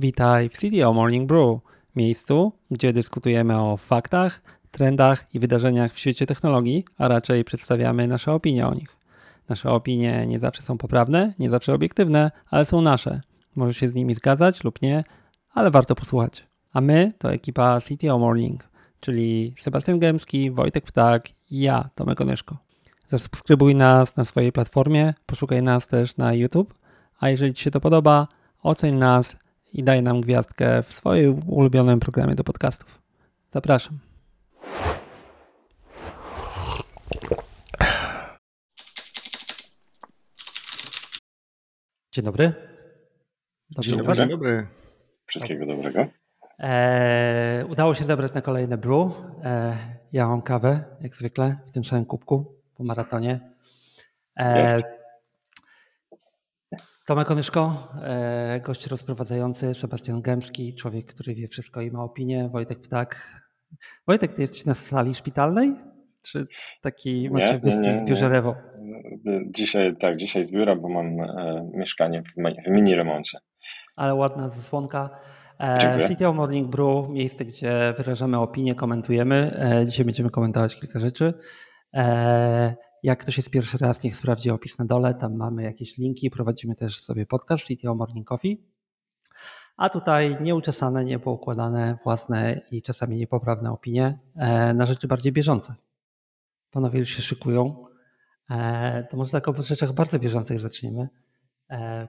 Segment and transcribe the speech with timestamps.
[0.00, 1.60] Witaj w CDO Morning Brew,
[1.96, 8.32] miejscu, gdzie dyskutujemy o faktach, trendach i wydarzeniach w świecie technologii, a raczej przedstawiamy nasze
[8.32, 8.96] opinie o nich.
[9.48, 13.20] Nasze opinie nie zawsze są poprawne, nie zawsze obiektywne, ale są nasze.
[13.56, 15.04] Możesz się z nimi zgadzać lub nie,
[15.54, 16.46] ale warto posłuchać.
[16.72, 18.68] A my to ekipa CTO Morning,
[19.00, 22.56] czyli Sebastian Gębski, Wojtek Ptak i ja, Tomek Onyszko.
[23.06, 26.74] Zasubskrybuj nas na swojej platformie, poszukaj nas też na YouTube,
[27.18, 28.28] a jeżeli Ci się to podoba,
[28.62, 29.36] oceń nas
[29.72, 33.02] i daj nam gwiazdkę w swoim ulubionym programie do podcastów.
[33.50, 33.98] Zapraszam.
[42.12, 42.52] Dzień dobry.
[43.70, 44.14] Dobrze, Dzień dobry.
[44.14, 44.66] Dzień dobry.
[45.26, 46.06] Wszystkiego dobrego.
[46.58, 49.22] E, udało się zebrać na kolejne brew.
[49.44, 49.76] E,
[50.12, 53.40] ja mam kawę, jak zwykle, w tym samym kubku po maratonie.
[54.36, 54.99] E,
[57.06, 62.82] Tomek Onyszko, e, gość rozprowadzający, Sebastian Gębski, człowiek, który wie wszystko i ma opinię, Wojtek
[62.82, 63.40] Ptak.
[64.06, 65.74] Wojtek, ty jesteś na sali szpitalnej?
[66.22, 66.46] Czy
[66.80, 68.54] taki nie, macie wystrój w biurze Rewo?
[69.46, 72.34] Dzisiaj, tak, dzisiaj z biura, bo mam e, mieszkanie w,
[72.66, 73.38] w mini remoncie.
[73.96, 75.10] Ale ładna zasłonka.
[75.58, 79.58] E, CTO Morning Brew, miejsce, gdzie wyrażamy opinie, komentujemy.
[79.58, 81.34] E, dzisiaj będziemy komentować kilka rzeczy.
[83.02, 86.74] Jak ktoś jest pierwszy raz, niech sprawdzi opis na dole, tam mamy jakieś linki, prowadzimy
[86.74, 88.70] też sobie podcast CTO Morning Coffee.
[89.76, 95.74] A tutaj nieuczesane, niepoukładane, własne i czasami niepoprawne opinie e, na rzeczy bardziej bieżące.
[96.70, 97.84] Panowie już się szykują.
[98.50, 101.08] E, to może tak o rzeczach bardzo bieżących zaczniemy.
[101.70, 102.08] E,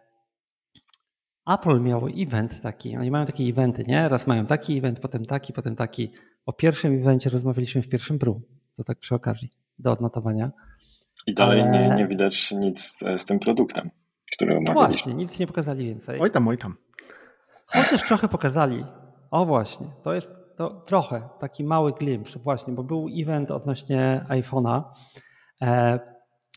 [1.47, 4.09] Apple miał event taki, oni mają takie eventy, nie?
[4.09, 6.11] Raz mają taki event, potem taki, potem taki.
[6.45, 8.41] O pierwszym evencie rozmawialiśmy w pierwszym bru,
[8.73, 10.51] to tak przy okazji, do odnotowania.
[11.27, 11.71] I dalej Ale...
[11.71, 13.91] nie, nie widać nic z tym produktem,
[14.31, 14.81] który omawialiśmy.
[14.81, 16.19] No właśnie, nic nie pokazali więcej.
[16.19, 16.75] Oj tam, oj tam.
[17.67, 18.85] Chociaż trochę pokazali.
[19.31, 24.83] O właśnie, to jest to trochę taki mały glimpse właśnie, bo był event odnośnie iPhone'a
[25.61, 25.99] e,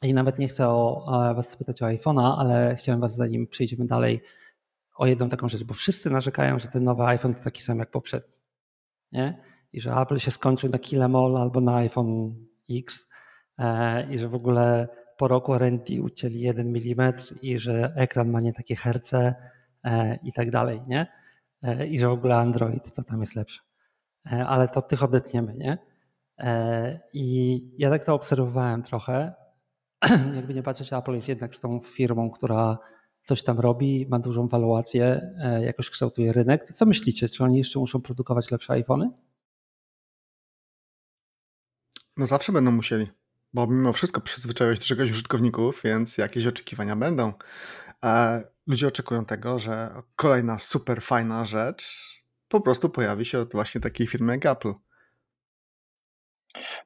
[0.03, 1.04] i nawet nie chcę o,
[1.36, 4.20] was spytać o iPhone'a, ale chciałem was zanim przejdziemy dalej
[4.97, 7.91] o jedną taką rzecz, bo wszyscy narzekają, że ten nowy iPhone to taki sam jak
[7.91, 8.32] poprzedni.
[9.12, 9.42] Nie?
[9.72, 12.34] I że Apple się skończył na Kilemol albo na iPhone
[12.70, 13.23] X e,
[14.10, 18.53] i że w ogóle po roku R&D ucięli 1 mm i że ekran ma nie
[18.53, 19.34] takie herce
[19.84, 21.06] e, i tak dalej, nie?
[21.62, 23.60] E, I że w ogóle Android to tam jest lepsze.
[24.47, 25.78] Ale to tych odetniemy, nie?
[27.12, 29.34] I ja tak to obserwowałem trochę.
[30.36, 32.78] Jakby nie patrzeć, Apple jest jednak z tą firmą, która
[33.21, 36.66] coś tam robi, ma dużą waluację, jakoś kształtuje rynek.
[36.66, 37.28] To co myślicie?
[37.28, 39.10] Czy oni jeszcze muszą produkować lepsze iPhony?
[42.16, 43.06] No zawsze będą musieli,
[43.54, 47.32] bo mimo wszystko przyzwyczaiłeś do czegoś użytkowników, więc jakieś oczekiwania będą.
[48.04, 52.15] E, ludzie oczekują tego, że kolejna super fajna rzecz
[52.48, 54.72] po prostu pojawi się od właśnie takiej firmy jak Apple.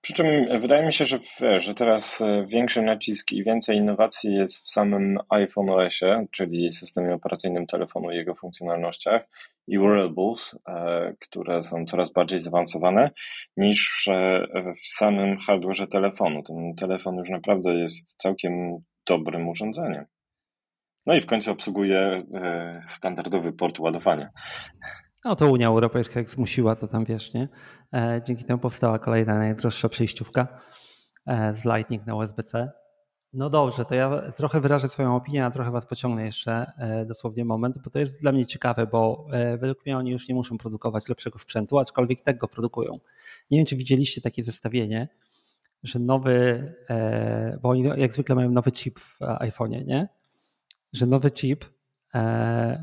[0.01, 0.27] Przy czym
[0.61, 1.19] wydaje mi się, że,
[1.59, 7.15] że teraz e, większy nacisk i więcej innowacji jest w samym iPhone OS-ie, czyli systemie
[7.15, 9.29] operacyjnym telefonu i jego funkcjonalnościach
[9.67, 13.11] i wearables, e, które są coraz bardziej zaawansowane,
[13.57, 14.09] niż
[14.83, 16.43] w samym hardware telefonu.
[16.43, 20.05] Ten telefon już naprawdę jest całkiem dobrym urządzeniem.
[21.07, 24.31] No i w końcu obsługuje e, standardowy port ładowania.
[25.25, 27.49] No to Unia Europejska jak zmusiła, to tam wiesz, nie?
[27.95, 30.61] E, dzięki temu powstała kolejna najdroższa przejściówka
[31.27, 32.71] e, z Lightning na USB-C.
[33.33, 37.45] No dobrze, to ja trochę wyrażę swoją opinię, a trochę was pociągnę jeszcze e, dosłownie
[37.45, 39.27] moment, bo to jest dla mnie ciekawe, bo
[39.59, 42.99] według mnie oni już nie muszą produkować lepszego sprzętu, aczkolwiek tak go produkują.
[43.51, 45.09] Nie wiem, czy widzieliście takie zestawienie,
[45.83, 46.75] że nowy,
[47.63, 50.09] bo oni jak zwykle mają nowy chip w iPhone'ie, nie?
[50.93, 51.65] Że nowy chip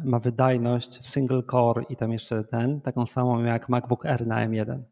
[0.03, 4.83] ma wydajność single core i tam jeszcze ten, taką samą jak MacBook Air na M1.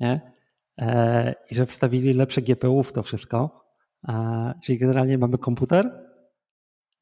[0.00, 0.32] Nie?
[0.78, 3.64] E, I że wstawili lepsze GPU w to wszystko.
[4.08, 6.04] E, czyli generalnie mamy komputer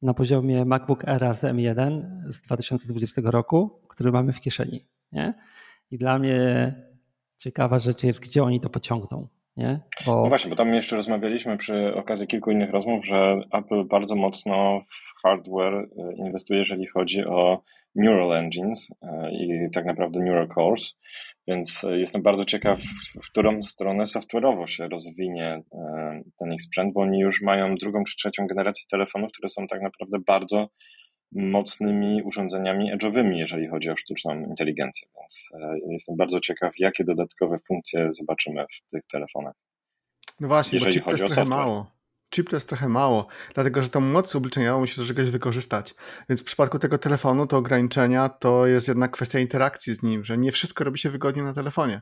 [0.01, 4.85] na poziomie MacBook Air z M1 z 2020 roku, który mamy w kieszeni.
[5.11, 5.33] Nie?
[5.91, 6.73] I dla mnie
[7.37, 9.27] ciekawa rzecz jest, gdzie oni to pociągną.
[9.57, 9.79] Nie?
[10.05, 10.23] Bo...
[10.23, 14.81] No właśnie, bo tam jeszcze rozmawialiśmy przy okazji kilku innych rozmów, że Apple bardzo mocno
[14.81, 17.63] w hardware e, inwestuje, jeżeli chodzi o
[17.95, 20.95] neural engines e, i tak naprawdę neural cores,
[21.47, 22.79] więc e, jestem bardzo ciekaw,
[23.23, 25.61] w którą stronę software'owo się rozwinie
[26.39, 29.81] ten ich sprzęt, bo oni już mają drugą czy trzecią generację telefonów, które są tak
[29.81, 30.69] naprawdę bardzo
[31.35, 37.57] mocnymi urządzeniami edge'owymi, jeżeli chodzi o sztuczną inteligencję, więc e, jestem bardzo ciekaw, jakie dodatkowe
[37.67, 39.55] funkcje zobaczymy w tych telefonach.
[40.39, 41.91] No właśnie, jeżeli bo chip chodzi to jest trochę mało.
[42.33, 45.95] Chip to jest trochę mało, dlatego że tą moc obliczeniową musi do czegoś wykorzystać.
[46.29, 50.37] Więc w przypadku tego telefonu to ograniczenia to jest jednak kwestia interakcji z nim, że
[50.37, 52.01] nie wszystko robi się wygodnie na telefonie.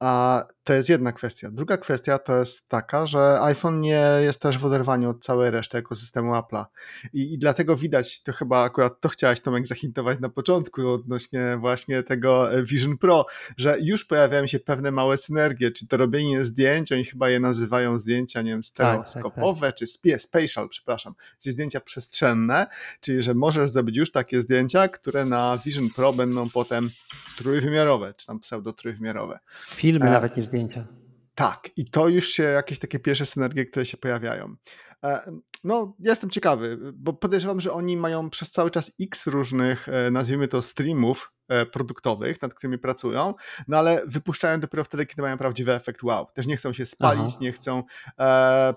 [0.00, 1.50] A to jest jedna kwestia.
[1.52, 5.78] Druga kwestia to jest taka, że iPhone nie jest też w oderwaniu od całej reszty
[5.78, 6.64] ekosystemu Apple'a.
[7.12, 12.02] I, I dlatego widać, to chyba akurat to chciałaś Tomek zahintować na początku odnośnie właśnie
[12.02, 13.26] tego Vision Pro,
[13.56, 17.98] że już pojawiają się pewne małe synergie, czy to robienie zdjęć, oni chyba je nazywają
[17.98, 19.53] zdjęcia, nie wiem, stereoskopowe, tak, tak, tak.
[19.72, 19.86] Czy
[20.18, 22.66] spatial, przepraszam, czyli zdjęcia przestrzenne,
[23.00, 26.90] czyli że możesz zrobić już takie zdjęcia, które na Vision Pro będą potem
[27.38, 29.38] trójwymiarowe, czy tam pseudo-trójwymiarowe.
[29.68, 30.86] Filmy e, nawet niż zdjęcia.
[31.34, 34.56] Tak, i to już się jakieś takie pierwsze synergie, które się pojawiają.
[35.04, 35.32] E,
[35.64, 40.48] no, jestem ciekawy, bo podejrzewam, że oni mają przez cały czas x różnych, e, nazwijmy
[40.48, 43.34] to, streamów e, produktowych, nad którymi pracują,
[43.68, 46.26] no ale wypuszczają dopiero wtedy, kiedy mają prawdziwy efekt wow.
[46.34, 47.38] Też nie chcą się spalić, Aha.
[47.40, 47.82] nie chcą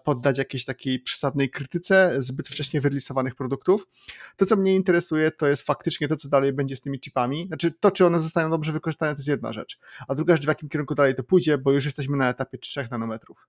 [0.04, 3.88] poddać jakiejś takiej przesadnej krytyce zbyt wcześnie wyrelisowanych produktów.
[4.36, 7.48] To, co mnie interesuje, to jest faktycznie to, co dalej będzie z tymi chipami.
[7.48, 9.80] Znaczy, to, czy one zostaną dobrze wykorzystane, to jest jedna rzecz.
[10.08, 12.88] A druga rzecz, w jakim kierunku dalej to pójdzie, bo już jesteśmy na etapie 3
[12.92, 13.48] nanometrów.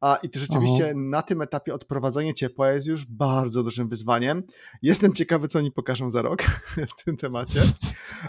[0.00, 0.94] A, I to rzeczywiście Aha.
[0.96, 4.42] na tym etapie odprowadzenie ciepła jest już bardzo dużym wyzwaniem.
[4.82, 6.42] Jestem ciekawy, co oni pokażą za rok
[6.98, 7.60] w tym temacie.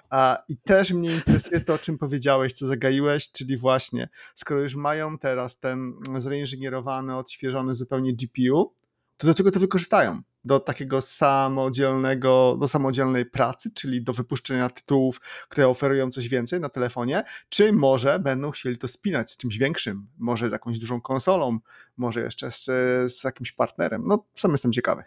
[0.10, 4.76] A, I też mnie interesuje to, o czym powiedziałeś, co zagaiłeś, czyli właśnie, skoro już
[4.76, 8.74] mają teraz ten zreinżynierowany, odświeżony zupełnie GPU,
[9.18, 10.22] to do czego to wykorzystają?
[10.46, 16.70] Do takiego samodzielnego, do samodzielnej pracy, czyli do wypuszczenia tytułów, które oferują coś więcej na
[16.70, 21.60] telefonie, czy może będą chcieli to spinać z czymś większym, może z jakąś dużą konsolą,
[21.98, 22.66] może jeszcze z,
[23.12, 24.04] z jakimś partnerem.
[24.06, 25.04] No, sam jestem ciekawy.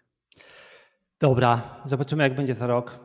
[1.20, 2.98] Dobra, zobaczymy jak będzie za rok.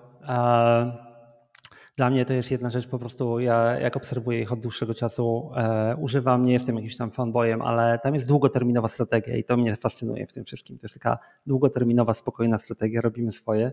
[1.97, 5.51] Dla mnie to jest jedna rzecz, po prostu ja jak obserwuję ich od dłuższego czasu,
[5.55, 9.75] e, używam, nie jestem jakimś tam fanboyem, ale tam jest długoterminowa strategia i to mnie
[9.75, 10.77] fascynuje w tym wszystkim.
[10.77, 13.71] To jest taka długoterminowa, spokojna strategia, robimy swoje.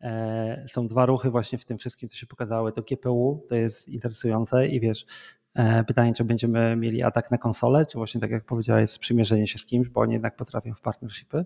[0.00, 2.72] E, są dwa ruchy właśnie w tym wszystkim, co się pokazały.
[2.72, 5.06] To GPU, to jest interesujące i wiesz,
[5.54, 9.58] e, pytanie, czy będziemy mieli atak na konsolę, czy właśnie tak jak powiedziałeś, sprzymierzenie się
[9.58, 11.44] z kimś, bo oni jednak potrafią w partnershipy.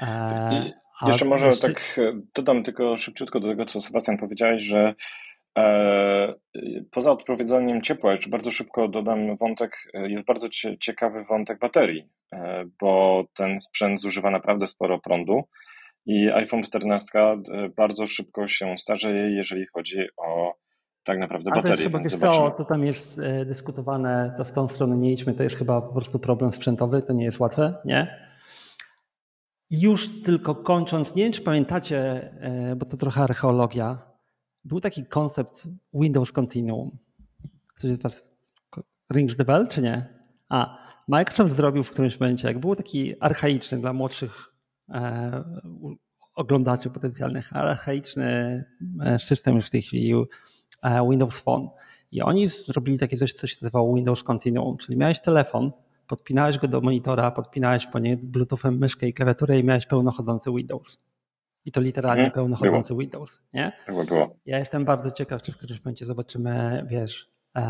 [0.00, 0.72] E,
[1.06, 1.68] jeszcze może jeszcze...
[1.68, 2.00] tak
[2.34, 5.33] dodam tylko szybciutko do tego, co Sebastian powiedziałeś, że E,
[6.90, 10.48] poza odprowadzeniem ciepła, jeszcze bardzo szybko dodam wątek, e, jest bardzo
[10.80, 15.42] ciekawy wątek baterii, e, bo ten sprzęt zużywa naprawdę sporo prądu
[16.06, 17.42] i iPhone 14
[17.76, 20.52] bardzo szybko się starzeje, jeżeli chodzi o
[21.04, 21.72] tak naprawdę baterię.
[21.72, 25.42] Ale chyba, wiesz co, to tam jest dyskutowane, to w tą stronę nie idźmy, to
[25.42, 28.28] jest chyba po prostu problem sprzętowy, to nie jest łatwe, nie?
[29.70, 32.30] Już tylko kończąc, nie wiem czy pamiętacie,
[32.76, 34.13] bo to trochę archeologia,
[34.64, 36.98] był taki koncept Windows Continuum.
[37.74, 38.34] Ktoś z Was
[39.12, 40.08] rings the bell, czy nie?
[40.48, 44.54] A, Microsoft zrobił w którymś momencie, jak był taki archaiczny dla młodszych
[44.88, 45.44] e,
[46.34, 48.64] oglądaczy potencjalnych, archaiczny
[49.00, 50.14] e, system już w tej chwili
[50.82, 51.68] e, Windows Phone.
[52.12, 55.72] I oni zrobili takie coś, co się nazywało Windows Continuum, czyli miałeś telefon,
[56.06, 60.98] podpinałeś go do monitora, podpinałeś po niej Bluetoothem myszkę i klawiaturę i miałeś pełnochodzący Windows.
[61.64, 63.00] I to literalnie hmm, pełnochodzący było.
[63.00, 63.72] Windows, nie?
[63.86, 64.36] Było, było.
[64.46, 67.60] Ja jestem bardzo ciekaw, czy w którymś momencie zobaczymy, wiesz, e,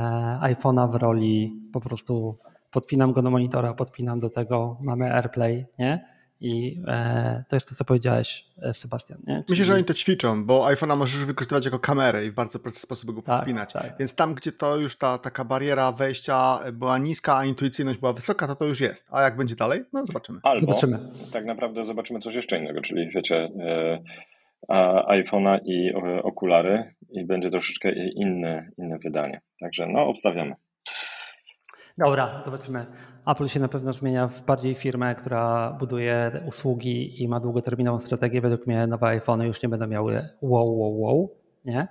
[0.42, 2.38] iPhone'a w roli po prostu
[2.70, 6.13] podpinam go do monitora, podpinam do tego, mamy AirPlay, nie?
[6.44, 9.18] I e, to jest to, co powiedziałeś, e, Sebastian.
[9.26, 9.34] Nie?
[9.34, 9.44] Czyli...
[9.48, 12.80] Myślę, że oni to ćwiczą, bo iPhone'a możesz wykorzystywać jako kamerę i w bardzo prosty
[12.80, 13.72] sposób go tak, podpinać.
[13.72, 13.94] Tak.
[13.98, 18.46] Więc tam, gdzie to już ta taka bariera wejścia była niska, a intuicyjność była wysoka,
[18.46, 19.08] to to już jest.
[19.12, 19.80] A jak będzie dalej?
[19.92, 20.38] No zobaczymy.
[20.42, 20.98] Albo zobaczymy.
[21.32, 23.98] tak naprawdę zobaczymy coś jeszcze innego, czyli wiecie, e,
[25.08, 25.92] iPhone'a i
[26.22, 29.40] okulary i będzie troszeczkę inne, inne wydanie.
[29.60, 30.54] Także no, obstawiamy.
[31.98, 32.86] Dobra, zobaczymy.
[33.26, 38.40] Apple się na pewno zmienia w bardziej firmę, która buduje usługi i ma długoterminową strategię.
[38.40, 41.88] Według mnie nowe iPhony już nie będą miały wow, wow, wow, nie?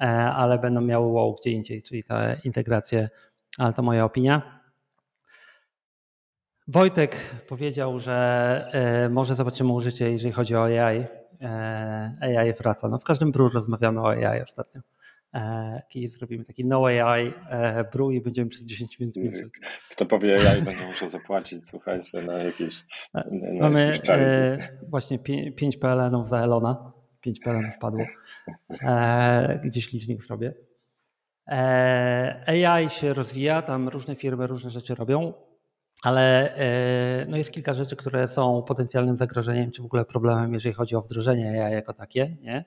[0.00, 3.08] E, ale będą miały wow gdzie indziej, czyli te integracje,
[3.58, 4.60] ale to moja opinia.
[6.68, 7.16] Wojtek
[7.48, 11.06] powiedział, że e, może zobaczymy użycie, jeżeli chodzi o AI.
[11.40, 12.88] E, AI wraca.
[12.88, 14.80] No w każdym bru rozmawiamy o AI ostatnio.
[15.34, 19.48] E, kiedyś zrobimy taki no AI e, brew i będziemy przez 10 minut milczeć.
[19.90, 23.24] Kto powie AI, będę musiał zapłacić, słuchajcie, na jakieś na
[23.60, 25.18] Mamy e, właśnie
[25.56, 26.92] 5 PLN-ów za Elona.
[27.20, 28.04] 5 PLN wpadło.
[28.82, 30.54] E, gdzieś licznik zrobię.
[31.48, 35.32] E, AI się rozwija, tam różne firmy różne rzeczy robią,
[36.02, 40.74] ale e, no jest kilka rzeczy, które są potencjalnym zagrożeniem, czy w ogóle problemem, jeżeli
[40.74, 42.36] chodzi o wdrożenie AI jako takie.
[42.40, 42.64] Nie?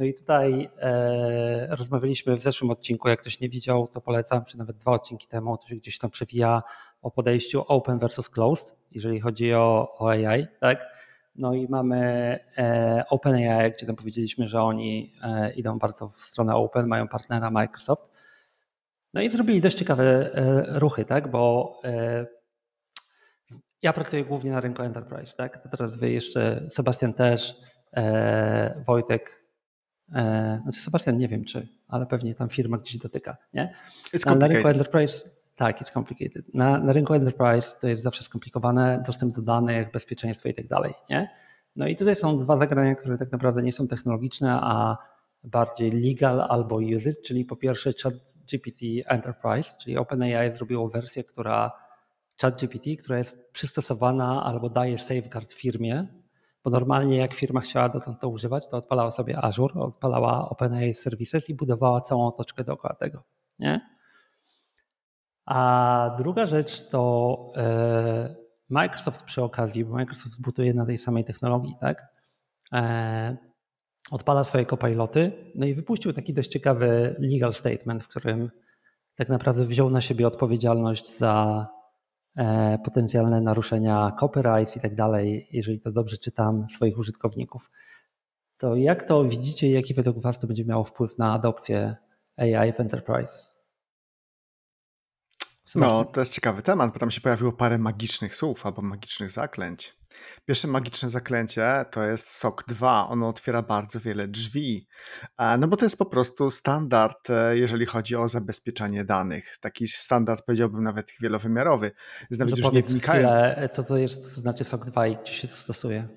[0.00, 4.58] No i tutaj e, rozmawialiśmy w zeszłym odcinku, jak ktoś nie widział, to polecam, czy
[4.58, 6.62] nawet dwa odcinki temu, to się gdzieś tam przewija
[7.02, 10.86] o podejściu open versus closed, jeżeli chodzi o, o AI, tak?
[11.34, 11.98] No i mamy
[12.58, 17.50] e, OpenAI, gdzie tam powiedzieliśmy, że oni e, idą bardzo w stronę open, mają partnera
[17.50, 18.04] Microsoft.
[19.14, 21.30] No i zrobili dość ciekawe e, ruchy, tak?
[21.30, 21.80] Bo
[23.82, 25.62] ja pracuję głównie na rynku enterprise, tak?
[25.62, 27.56] To teraz wy jeszcze, Sebastian też,
[28.86, 29.39] Wojtek,
[30.62, 33.74] znaczy Sebastian nie wiem czy, ale pewnie tam firma gdzieś dotyka, nie?
[34.14, 36.54] It's na rynku enterprise tak, it's complicated.
[36.54, 40.94] Na, na rynku enterprise to jest zawsze skomplikowane, dostęp do danych, bezpieczeństwo i tak dalej.
[41.10, 41.30] Nie?
[41.76, 44.96] No i tutaj są dwa zagrania, które tak naprawdę nie są technologiczne, a
[45.44, 51.72] bardziej legal albo usage, czyli po pierwsze ChatGPT Enterprise, czyli OpenAI zrobiło wersję, która
[52.40, 56.06] ChatGPT, która jest przystosowana albo daje safeguard firmie,
[56.64, 61.50] bo normalnie jak firma chciała dotąd to używać, to odpalała sobie Azure, odpalała OpenAI Services
[61.50, 63.22] i budowała całą otoczkę dookoła tego.
[63.58, 63.80] Nie?
[65.46, 68.34] A druga rzecz to e,
[68.68, 72.06] Microsoft przy okazji, bo Microsoft buduje na tej samej technologii, tak?
[72.72, 73.36] E,
[74.10, 78.50] odpala swoje copiloty, no i wypuścił taki dość ciekawy legal statement, w którym
[79.14, 81.66] tak naprawdę wziął na siebie odpowiedzialność za
[82.84, 87.70] potencjalne naruszenia copyrights i tak dalej, jeżeli to dobrze czytam, swoich użytkowników.
[88.56, 91.96] To jak to widzicie, jaki według Was to będzie miało wpływ na adopcję
[92.36, 93.60] AI w enterprise?
[95.74, 99.99] No, to jest ciekawy temat, bo tam się pojawiło parę magicznych słów albo magicznych zaklęć.
[100.46, 103.08] Pierwsze magiczne zaklęcie to jest SOC 2.
[103.08, 104.86] Ono otwiera bardzo wiele drzwi.
[105.58, 109.58] No bo to jest po prostu standard, e, jeżeli chodzi o zabezpieczanie danych.
[109.60, 111.90] Taki standard, powiedziałbym, nawet wielowymiarowy.
[112.30, 113.38] Nawet już nie wnikając.
[113.38, 116.08] Chwilę, co to jest, to znaczy SOC 2 i gdzie się to stosuje?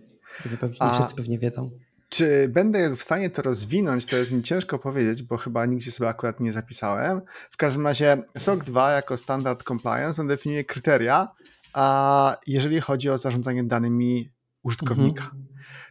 [0.52, 1.72] Nie, pewnie, nie wszyscy pewnie wiedzą.
[2.10, 6.10] Czy będę w stanie to rozwinąć, to jest mi ciężko powiedzieć, bo chyba nigdzie sobie
[6.10, 7.22] akurat nie zapisałem.
[7.52, 11.28] W każdym razie SOC 2 jako standard compliance on definiuje kryteria,
[11.74, 14.30] a jeżeli chodzi o zarządzanie danymi
[14.64, 15.24] użytkownika.
[15.24, 15.48] Mhm.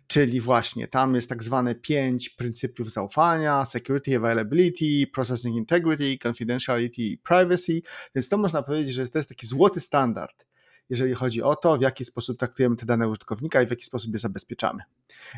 [0.06, 7.18] Czyli właśnie tam jest tak zwane pięć pryncypiów zaufania, security, availability, processing integrity, confidentiality i
[7.18, 7.82] privacy,
[8.14, 10.46] więc to można powiedzieć, że to jest taki złoty standard
[10.90, 14.12] jeżeli chodzi o to, w jaki sposób traktujemy te dane użytkownika i w jaki sposób
[14.12, 14.82] je zabezpieczamy.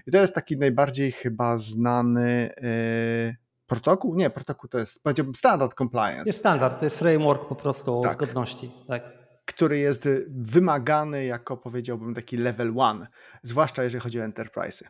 [0.07, 3.37] I to jest taki najbardziej chyba znany yy,
[3.67, 4.15] protokół.
[4.15, 6.23] Nie, protokół to jest, powiedziałbym, standard compliance.
[6.27, 8.13] Jest standard, to jest framework po prostu tak.
[8.13, 8.71] zgodności.
[8.89, 9.24] Tak
[9.55, 13.07] który jest wymagany jako powiedziałbym taki level one,
[13.43, 14.89] zwłaszcza jeżeli chodzi o enterprise.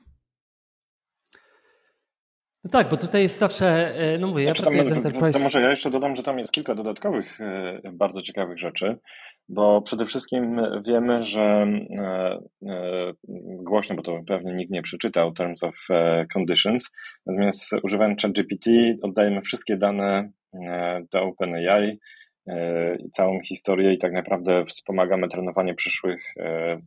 [2.65, 5.39] No tak, bo tutaj jest zawsze, e, no mówię, ja znaczy, pracuję z enterprise.
[5.39, 8.99] To może ja jeszcze dodam, że tam jest kilka dodatkowych e, bardzo ciekawych rzeczy
[9.49, 11.67] bo przede wszystkim wiemy, że
[11.97, 12.41] e,
[13.63, 15.75] głośno, bo to pewnie nikt nie przeczytał Terms of
[16.35, 16.93] Conditions,
[17.27, 18.71] natomiast używając ChatGPT
[19.03, 20.31] oddajemy wszystkie dane
[21.13, 21.99] do OpenAI,
[23.13, 26.35] całą historię i tak naprawdę wspomagamy trenowanie przyszłych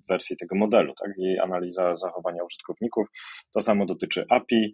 [0.10, 1.12] wersji tego modelu, tak?
[1.18, 3.08] I analiza zachowania użytkowników.
[3.54, 4.74] To samo dotyczy API,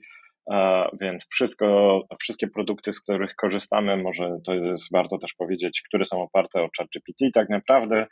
[1.01, 6.21] więc wszystko, wszystkie produkty, z których korzystamy, może to jest warto też powiedzieć, które są
[6.21, 8.07] oparte o ChatGPT, tak naprawdę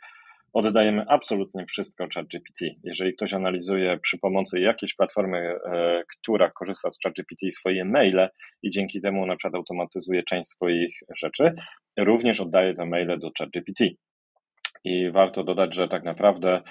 [0.52, 2.60] oddajemy absolutnie wszystko ChatGPT.
[2.84, 8.28] Jeżeli ktoś analizuje przy pomocy jakiejś platformy, e, która korzysta z ChatGPT swoje maile
[8.62, 11.52] i dzięki temu na przykład automatyzuje część swoich rzeczy,
[11.98, 13.84] również oddaje te maile do ChatGPT.
[14.84, 16.62] I warto dodać, że tak naprawdę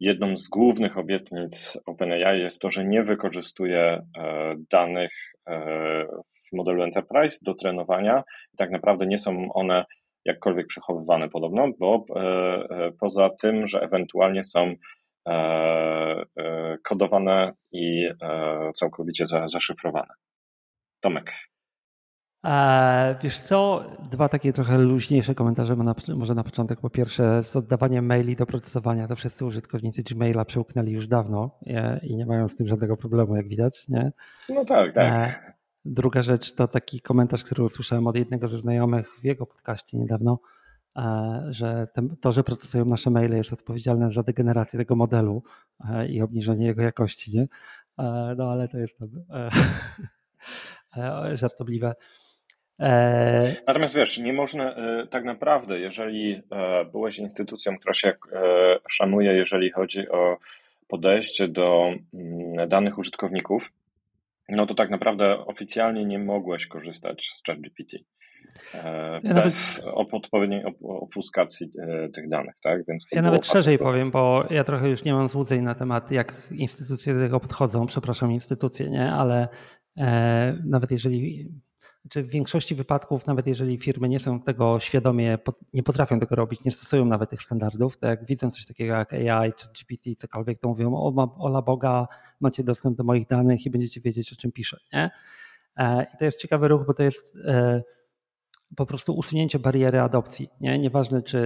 [0.00, 5.12] Jedną z głównych obietnic OpenAI jest to, że nie wykorzystuje e, danych
[5.48, 5.60] e,
[6.06, 8.22] w modelu Enterprise do trenowania.
[8.56, 9.84] Tak naprawdę nie są one
[10.26, 14.74] jakkolwiek przechowywane podobno, bo e, poza tym, że ewentualnie są
[16.84, 18.08] kodowane i
[18.74, 20.14] całkowicie zaszyfrowane.
[21.00, 21.32] Tomek.
[22.46, 25.76] E, wiesz co, dwa takie trochę luźniejsze komentarze
[26.16, 26.80] może na początek.
[26.80, 31.58] Po pierwsze, z oddawaniem maili do procesowania to wszyscy użytkownicy Gmaila przełknęli już dawno
[32.02, 33.88] i nie mają z tym żadnego problemu, jak widać.
[33.88, 34.12] Nie?
[34.48, 35.55] No tak, tak.
[35.86, 39.98] E, druga rzecz to taki komentarz, który usłyszałem od jednego ze znajomych w jego podcaście
[39.98, 40.38] niedawno,
[40.96, 41.88] e, że
[42.20, 45.42] to, że procesują nasze maile jest odpowiedzialne za degenerację tego modelu
[46.08, 47.36] i obniżenie jego jakości.
[47.36, 47.46] Nie?
[48.36, 48.98] No ale to jest
[51.34, 51.94] żartobliwe.
[52.80, 58.12] E, Natomiast wiesz, nie można e, tak naprawdę, jeżeli e, byłeś instytucją, która się
[58.88, 60.36] szanuje, jeżeli chodzi o
[60.88, 63.72] podejście do mm, danych użytkowników,
[64.48, 67.96] no to tak naprawdę oficjalnie nie mogłeś korzystać z ChatGPT.
[69.22, 70.12] Ja bez nawet...
[70.14, 71.70] odpowiedniej ofuskacji
[72.14, 72.86] tych danych, tak?
[72.88, 76.48] Więc ja nawet szerzej powiem, bo ja trochę już nie mam złudzeń na temat, jak
[76.50, 79.48] instytucje do tego podchodzą, przepraszam, instytucje, nie, ale
[79.96, 81.48] e, nawet jeżeli
[82.06, 85.38] Znaczy w większości wypadków, nawet jeżeli firmy nie są tego świadomie,
[85.74, 89.12] nie potrafią tego robić, nie stosują nawet tych standardów, to jak widzą coś takiego jak
[89.12, 92.06] AI czy GPT, cokolwiek, to mówią, o ola Boga,
[92.40, 94.80] macie dostęp do moich danych i będziecie wiedzieć, o czym piszę.
[94.92, 95.10] Nie?
[95.76, 97.82] E, I to jest ciekawy ruch, bo to jest e,
[98.76, 100.48] po prostu usunięcie bariery adopcji.
[100.60, 100.78] Nie?
[100.78, 101.40] Nieważne, czy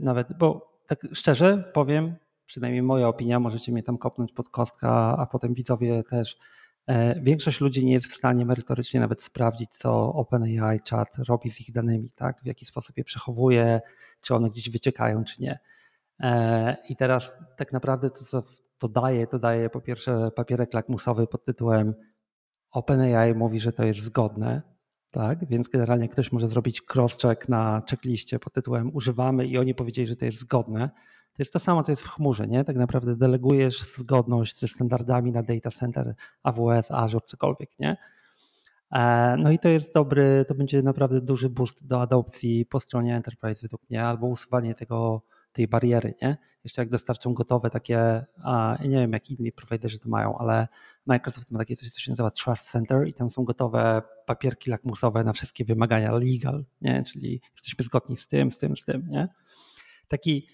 [0.00, 5.26] nawet, bo tak szczerze powiem, przynajmniej moja opinia, możecie mnie tam kopnąć pod kostkę, a
[5.32, 6.38] potem widzowie też.
[6.86, 11.60] E, większość ludzi nie jest w stanie merytorycznie nawet sprawdzić, co OpenAI chat robi z
[11.60, 12.40] ich danymi, tak?
[12.40, 13.80] w jaki sposób je przechowuje,
[14.20, 15.58] czy one gdzieś wyciekają, czy nie.
[16.88, 18.42] I teraz tak naprawdę to, co
[18.78, 21.94] to daje, to daje po pierwsze papierek lakmusowy pod tytułem
[22.70, 24.62] OpenAI mówi, że to jest zgodne,
[25.10, 25.48] tak?
[25.48, 30.16] Więc generalnie ktoś może zrobić cross-check na checkliście pod tytułem używamy i oni powiedzieli, że
[30.16, 30.90] to jest zgodne.
[31.36, 32.64] To jest to samo, co jest w chmurze, nie?
[32.64, 37.96] Tak naprawdę delegujesz zgodność ze standardami na data center, AWS, Azure, cokolwiek, nie?
[38.92, 43.16] E, no i to jest dobry, to będzie naprawdę duży boost do adopcji po stronie
[43.16, 46.36] enterprise według mnie, albo usuwanie tego tej bariery, nie?
[46.64, 50.68] Jeszcze jak dostarczą gotowe takie, a nie wiem jak inni prowajderzy to mają, ale
[51.06, 55.24] Microsoft ma takie coś, co się nazywa Trust Center i tam są gotowe papierki lakmusowe
[55.24, 57.04] na wszystkie wymagania legal, nie?
[57.04, 59.28] Czyli jesteśmy zgodni z tym, z tym, z tym, nie?
[60.08, 60.46] Taki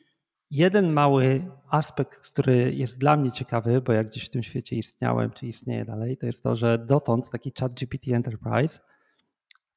[0.53, 5.31] jeden mały aspekt, który jest dla mnie ciekawy, bo jak gdzieś w tym świecie istniałem,
[5.31, 8.81] czy istnieje dalej, to jest to, że dotąd taki chat GPT Enterprise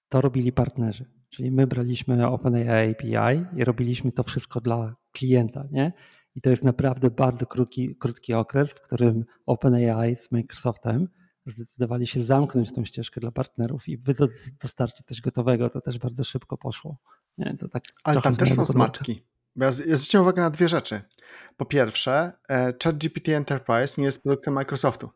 [0.10, 1.06] to robili partnerzy.
[1.30, 5.94] Czyli my braliśmy OpenAI API i robiliśmy to wszystko dla klienta, nie?
[6.36, 11.08] I to jest naprawdę bardzo krótki, krótki okres, w którym OpenAI z Microsoftem
[11.46, 13.98] zdecydowali się zamknąć tą ścieżkę dla partnerów i
[14.62, 16.98] dostarczyć coś gotowego, to też bardzo szybko poszło.
[17.38, 17.58] Nie?
[17.58, 19.24] To tak Ale tam też są smaczki.
[19.56, 21.02] Ja, zwróciłem uwagę na dwie rzeczy.
[21.58, 25.10] Po pierwsze, e, ChatGPT Enterprise nie jest produktem Microsoftu.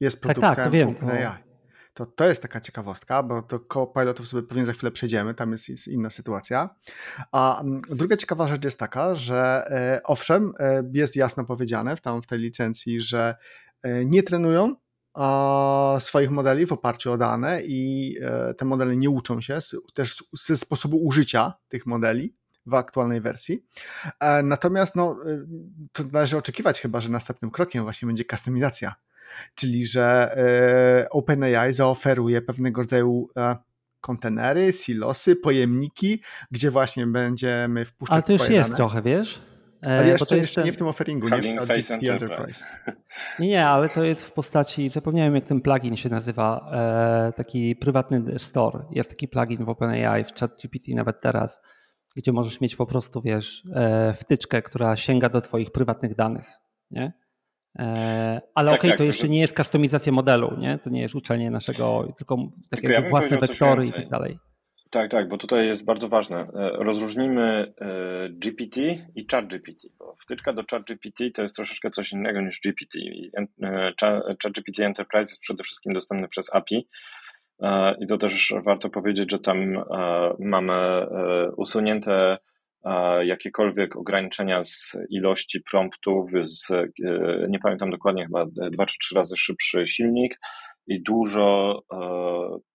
[0.00, 0.88] Jest produktem tak, tak, to wiem.
[0.88, 1.50] OpenAI.
[1.94, 5.68] To, to jest taka ciekawostka, bo do co-pilotów sobie pewnie za chwilę przejdziemy, tam jest,
[5.68, 6.74] jest inna sytuacja.
[7.32, 12.00] A mm, druga ciekawa rzecz jest taka, że e, owszem, e, jest jasno powiedziane w,
[12.00, 13.34] tam w tej licencji, że
[13.82, 14.74] e, nie trenują
[15.98, 18.14] swoich modeli w oparciu o dane i
[18.58, 19.58] te modele nie uczą się
[19.94, 22.36] też ze sposobu użycia tych modeli
[22.70, 23.64] w aktualnej wersji.
[24.42, 25.16] Natomiast no,
[25.92, 28.94] to należy oczekiwać chyba, że następnym krokiem właśnie będzie kustomizacja
[29.54, 30.36] czyli że
[31.04, 33.56] e, OpenAI zaoferuje pewnego rodzaju e,
[34.00, 38.76] kontenery, silosy, pojemniki, gdzie właśnie będziemy wpuszczać Ale to już jest dane.
[38.76, 39.42] trochę, wiesz?
[39.86, 42.64] E, ale jeszcze, jeszcze nie w tym offeringu, nie w Face Enterprise.
[43.38, 46.70] Nie, ale to jest w postaci, zapomniałem jak ten plugin się nazywa,
[47.36, 48.84] taki prywatny store.
[48.90, 51.62] Jest taki plugin w OpenAI, w ChatGPT nawet teraz,
[52.16, 53.64] gdzie możesz mieć po prostu, wiesz,
[54.14, 56.46] wtyczkę, która sięga do twoich prywatnych danych,
[56.90, 57.12] nie?
[57.78, 60.78] E, ale tak, okej, okay, to jeszcze nie jest kustomizacja modelu, nie?
[60.78, 62.36] To nie jest uczenie naszego, tylko
[62.70, 64.38] takie tylko ja własne wektory i tak dalej.
[64.90, 66.40] Tak, tak, bo tutaj jest bardzo ważne.
[66.40, 68.80] E, rozróżnimy e, GPT
[69.14, 72.98] i ChatGPT, bo wtyczka do ChatGPT to jest troszeczkę coś innego niż GPT.
[74.42, 76.88] ChatGPT Enterprise jest przede wszystkim dostępny przez API
[78.00, 79.82] i to też warto powiedzieć, że tam
[80.38, 81.06] mamy
[81.56, 82.38] usunięte
[83.22, 86.86] jakiekolwiek ograniczenia z ilości promptów, z, e,
[87.48, 90.38] nie pamiętam dokładnie, chyba dwa czy trzy razy szybszy silnik
[90.86, 91.98] i dużo, e,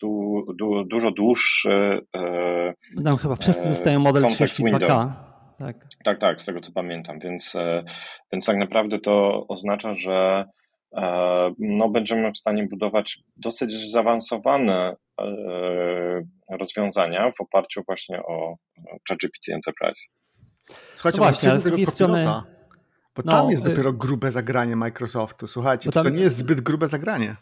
[0.02, 2.02] du, du, dużo dłuższy.
[2.16, 5.12] E, Tam chyba wszyscy dostają model 32K.
[5.60, 5.76] Tak.
[6.04, 7.20] tak, tak, z tego co pamiętam.
[7.20, 7.54] Więc,
[8.34, 10.46] więc tak naprawdę to oznacza, że
[11.60, 14.96] no, będziemy w stanie budować dosyć zaawansowane
[16.50, 18.56] rozwiązania w oparciu właśnie o
[19.10, 20.02] ChatGPT Enterprise.
[20.94, 22.26] Słuchajcie, no właśnie, ale z drugiej strony...
[23.16, 25.48] Bo no, tam jest y- dopiero grube zagranie Microsoftu.
[25.48, 26.04] Słuchajcie, tam...
[26.04, 27.36] to nie jest zbyt grube zagranie.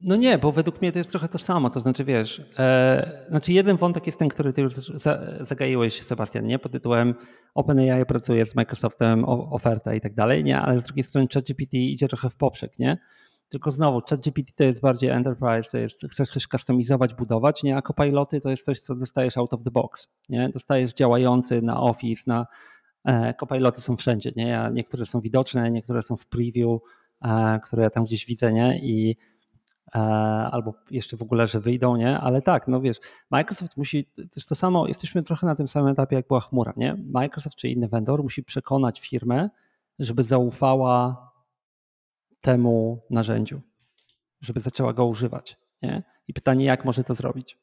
[0.00, 1.70] No nie, bo według mnie to jest trochę to samo.
[1.70, 6.46] To znaczy, wiesz, e, znaczy jeden wątek jest ten, który ty już za, zagaiłeś, Sebastian,
[6.46, 6.58] nie?
[6.58, 7.14] Pod tytułem
[7.54, 10.60] OpenAI pracuje z Microsoftem, o, oferta i tak dalej, nie?
[10.60, 12.98] Ale z drugiej strony ChatGPT idzie trochę w poprzek, nie?
[13.48, 17.76] Tylko znowu, ChatGPT to jest bardziej enterprise, to jest, chcesz coś customizować, budować, nie?
[17.76, 20.48] A copiloty to jest coś, co dostajesz out of the box, nie?
[20.48, 22.46] Dostajesz działający na Office, na
[23.04, 24.70] e, copiloty są wszędzie, nie?
[24.72, 26.80] Niektóre są widoczne, niektóre są w preview,
[27.22, 28.78] e, które ja tam gdzieś widzę, nie?
[28.82, 29.16] I
[30.52, 32.18] albo jeszcze w ogóle, że wyjdą, nie?
[32.18, 34.06] Ale tak, no wiesz, Microsoft musi,
[34.36, 36.94] jest to samo, jesteśmy trochę na tym samym etapie, jak była chmura, nie?
[36.94, 39.50] Microsoft czy inny vendor musi przekonać firmę,
[39.98, 41.26] żeby zaufała
[42.40, 43.60] temu narzędziu,
[44.40, 45.56] żeby zaczęła go używać.
[45.82, 46.02] Nie?
[46.28, 47.58] I pytanie, jak może to zrobić?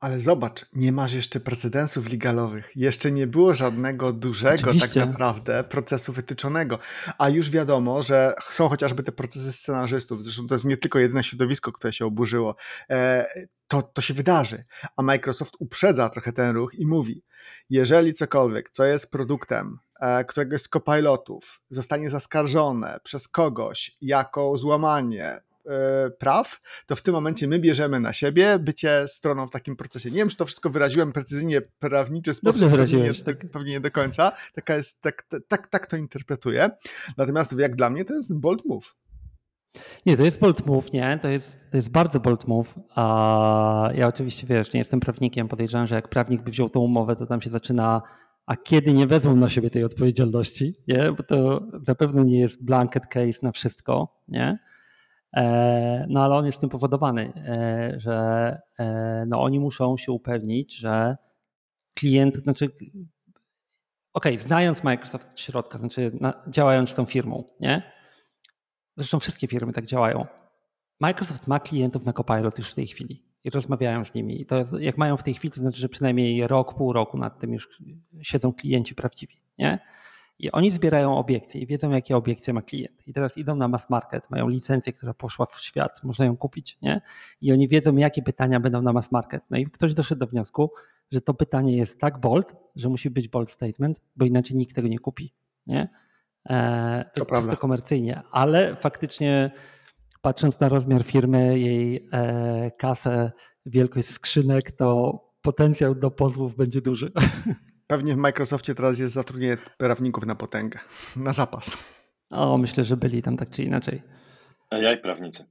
[0.00, 2.70] Ale zobacz, nie masz jeszcze precedensów legalowych.
[2.74, 5.00] Jeszcze nie było żadnego dużego Oczywiście.
[5.00, 6.78] tak naprawdę procesu wytyczonego.
[7.18, 10.22] A już wiadomo, że są chociażby te procesy scenarzystów.
[10.22, 12.56] Zresztą to jest nie tylko jedyne środowisko, które się oburzyło.
[12.90, 13.26] E,
[13.68, 14.64] to, to się wydarzy.
[14.96, 17.24] A Microsoft uprzedza trochę ten ruch i mówi,
[17.70, 25.45] jeżeli cokolwiek, co jest produktem e, któregoś z kopilotów zostanie zaskarżone przez kogoś jako złamanie
[26.18, 30.10] praw, to w tym momencie my bierzemy na siebie bycie stroną w takim procesie.
[30.10, 33.50] Nie wiem, czy to wszystko wyraziłem precyzyjnie prawniczy sposób, Dobrze pewnie wyraziłeś, tak.
[33.50, 34.32] pewnie nie do końca.
[34.54, 36.70] Taka jest, tak, tak, tak to interpretuję.
[37.16, 38.94] Natomiast jak dla mnie to jest bold move.
[40.06, 41.18] Nie, to jest bold move, nie?
[41.22, 42.74] To jest, to jest bardzo bold move.
[42.94, 45.48] A ja oczywiście, wiesz, nie jestem prawnikiem.
[45.48, 48.02] Podejrzewam, że jak prawnik by wziął tą umowę, to tam się zaczyna,
[48.46, 51.12] a kiedy nie wezmą na siebie tej odpowiedzialności, nie?
[51.12, 54.58] Bo to na pewno nie jest blanket case na wszystko, nie?
[55.36, 60.76] E, No ale on jest tym powodowany, e, że e, no, oni muszą się upewnić,
[60.76, 61.16] że
[61.94, 62.70] klient, znaczy
[64.12, 67.92] okej, znając Microsoft od środka, znaczy na, działając z tą firmą, nie?
[68.96, 70.26] Zresztą wszystkie firmy tak działają.
[71.00, 74.40] Microsoft ma klientów na Copilot już w tej chwili i rozmawiają z nimi.
[74.40, 77.18] I to jest, jak mają w tej chwili, to znaczy, że przynajmniej rok, pół roku
[77.18, 77.68] nad tym już
[78.22, 79.34] siedzą klienci prawdziwi.
[79.58, 79.78] Nie?
[80.38, 83.08] I oni zbierają obiekcje i wiedzą, jakie obiekcje ma klient.
[83.08, 86.78] I teraz idą na mass market, mają licencję, która poszła w świat, można ją kupić.
[86.82, 87.00] Nie?
[87.40, 89.42] I oni wiedzą, jakie pytania będą na mass market.
[89.50, 90.70] No i ktoś doszedł do wniosku,
[91.10, 94.88] że to pytanie jest tak bold, że musi być bold statement, bo inaczej nikt tego
[94.88, 95.34] nie kupi.
[95.66, 95.88] Nie?
[96.48, 97.48] E, To to prawda.
[97.48, 99.50] czysto komercyjnie, ale faktycznie
[100.22, 103.32] patrząc na rozmiar firmy, jej e, kasę,
[103.66, 107.12] wielkość skrzynek, to potencjał do pozwów będzie duży.
[107.86, 110.78] Pewnie w Microsoftie teraz jest zatrudnienie prawników na potęgę,
[111.16, 111.96] na zapas.
[112.30, 114.02] O, myślę, że byli tam tak czy inaczej.
[114.70, 115.44] AI prawnicy.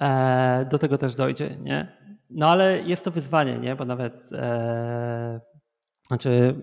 [0.00, 1.96] E, do tego też dojdzie, nie?
[2.30, 3.76] No ale jest to wyzwanie, nie?
[3.76, 5.40] Bo nawet e,
[6.08, 6.54] znaczy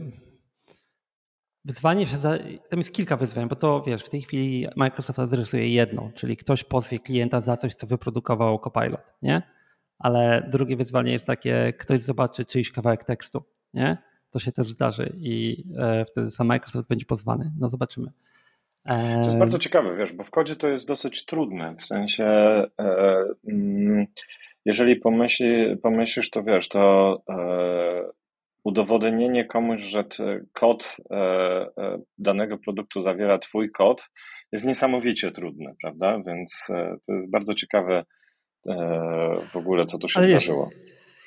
[1.65, 2.37] wyzwanie się za,
[2.69, 6.63] tam jest kilka wyzwań, bo to wiesz, w tej chwili Microsoft adresuje jedno, czyli ktoś
[6.63, 9.41] pozwie klienta za coś, co wyprodukował Copilot, nie?
[9.99, 13.97] Ale drugie wyzwanie jest takie, ktoś zobaczy czyjś kawałek tekstu, nie?
[14.35, 17.51] To się też zdarzy i e, wtedy sam Microsoft będzie pozwany.
[17.59, 18.11] No zobaczymy.
[18.85, 21.75] E, To jest bardzo ciekawe, wiesz, bo w kodzie to jest dosyć trudne.
[21.79, 22.67] W sensie, e,
[23.47, 24.05] mm,
[24.65, 27.35] jeżeli pomyśli, pomyślisz, to wiesz, to e,
[28.63, 30.03] udowodnienie komuś, że
[30.53, 34.09] kod e, e, danego produktu zawiera twój kod,
[34.51, 36.21] jest niesamowicie trudne, prawda?
[36.27, 38.05] Więc e, to jest bardzo ciekawe
[38.67, 38.75] e,
[39.51, 40.69] w ogóle, co tu się Ale wiesz, zdarzyło.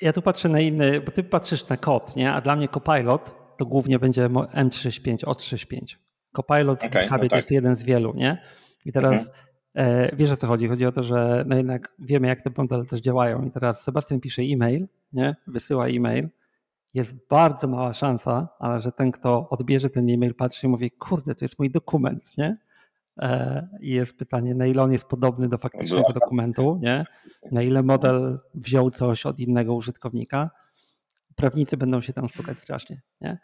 [0.01, 2.33] Ja tu patrzę na inny, bo ty patrzysz na kod, nie?
[2.33, 5.95] A dla mnie Copilot to głównie będzie mo- M35, O35.
[6.31, 7.37] Copilot w Okej, GitHubie no to tak.
[7.37, 8.41] jest jeden z wielu, nie?
[8.85, 9.31] I teraz
[9.75, 10.67] e, wiesz o co chodzi?
[10.67, 14.19] Chodzi o to, że no jednak wiemy jak te modele też działają i teraz Sebastian
[14.19, 15.35] pisze e-mail, nie?
[15.47, 16.29] Wysyła e-mail.
[16.93, 21.35] Jest bardzo mała szansa, ale że ten, kto odbierze ten e-mail, patrzy i mówi, kurde,
[21.35, 22.57] to jest mój dokument, nie?
[23.81, 27.05] I jest pytanie, na ile on jest podobny do faktycznego dokumentu, nie?
[27.51, 30.49] Na ile model wziął coś od innego użytkownika.
[31.35, 33.37] Prawnicy będą się tam stukać strasznie, nie?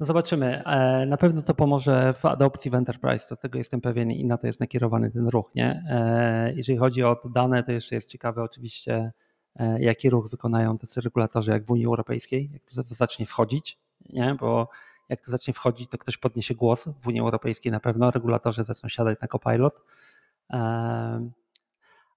[0.00, 0.64] No zobaczymy.
[0.64, 4.38] E, Na pewno to pomoże w adopcji w Enterprise, do tego jestem pewien i na
[4.38, 5.84] to jest nakierowany ten ruch, nie?
[5.90, 9.12] E, Jeżeli chodzi o te dane, to jeszcze jest ciekawe oczywiście,
[9.56, 13.78] e, jaki ruch wykonają tacy regulatorzy jak w Unii Europejskiej, jak to za- zacznie wchodzić,
[14.12, 14.36] nie?
[14.40, 14.68] Bo
[15.08, 18.88] jak to zacznie wchodzić, to ktoś podniesie głos w Unii Europejskiej na pewno, regulatorzy zaczną
[18.88, 19.82] siadać na Copilot.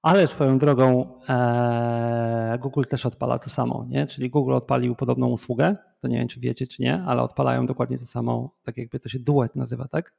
[0.01, 4.07] Ale swoją drogą e, Google też odpala to samo, nie?
[4.07, 7.97] Czyli Google odpalił podobną usługę, to nie wiem czy wiecie czy nie, ale odpalają dokładnie
[7.97, 10.13] to samo, tak jakby to się Duet nazywa, tak?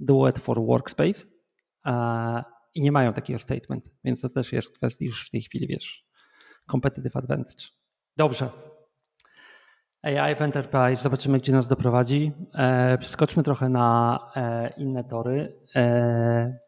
[0.00, 1.26] Duet for Workspace
[1.86, 5.66] e, i nie mają takiego statement, więc to też jest kwestia już w tej chwili,
[5.66, 6.06] wiesz,
[6.70, 7.64] competitive advantage.
[8.16, 8.50] Dobrze.
[10.02, 12.32] AI w Enterprise, zobaczymy gdzie nas doprowadzi.
[12.54, 15.56] E, przeskoczmy trochę na e, inne tory.
[15.76, 16.58] E,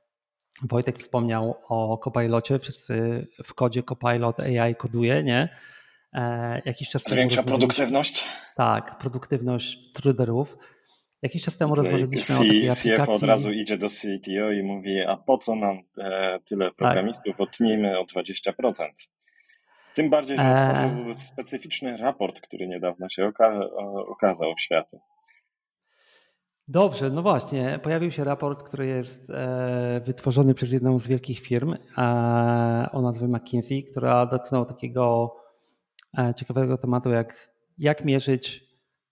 [0.62, 5.49] Wojtek wspomniał o Copilocie, wszyscy w kodzie Copilot AI koduje, nie?
[6.14, 8.25] E, jakiś czas temu Zwiększa rozmawialiśmy- produktywność.
[8.57, 10.57] Tak, produktywność truderów.
[11.23, 13.14] Jakiś czas temu rozmawialiśmy o C- takiej CFO aplikacji.
[13.14, 16.75] od razu idzie do CTO i mówi, a po co nam e, tyle Tak.
[16.77, 19.09] programistów, odtnijmy o 20%.
[19.95, 20.87] Tym bardziej, że Eee.
[20.87, 23.69] otworzył specyficzny raport, który niedawno się oka-
[24.09, 25.01] okazał w światu.
[26.69, 27.81] Dobrze, no właśnie.
[27.83, 33.29] Pojawił się raport, który jest e, wytworzony przez jedną z wielkich firm e, o nazwie
[33.29, 35.35] McKinsey, która dotknął takiego
[36.19, 38.65] e, ciekawego tematu, jak, jak mierzyć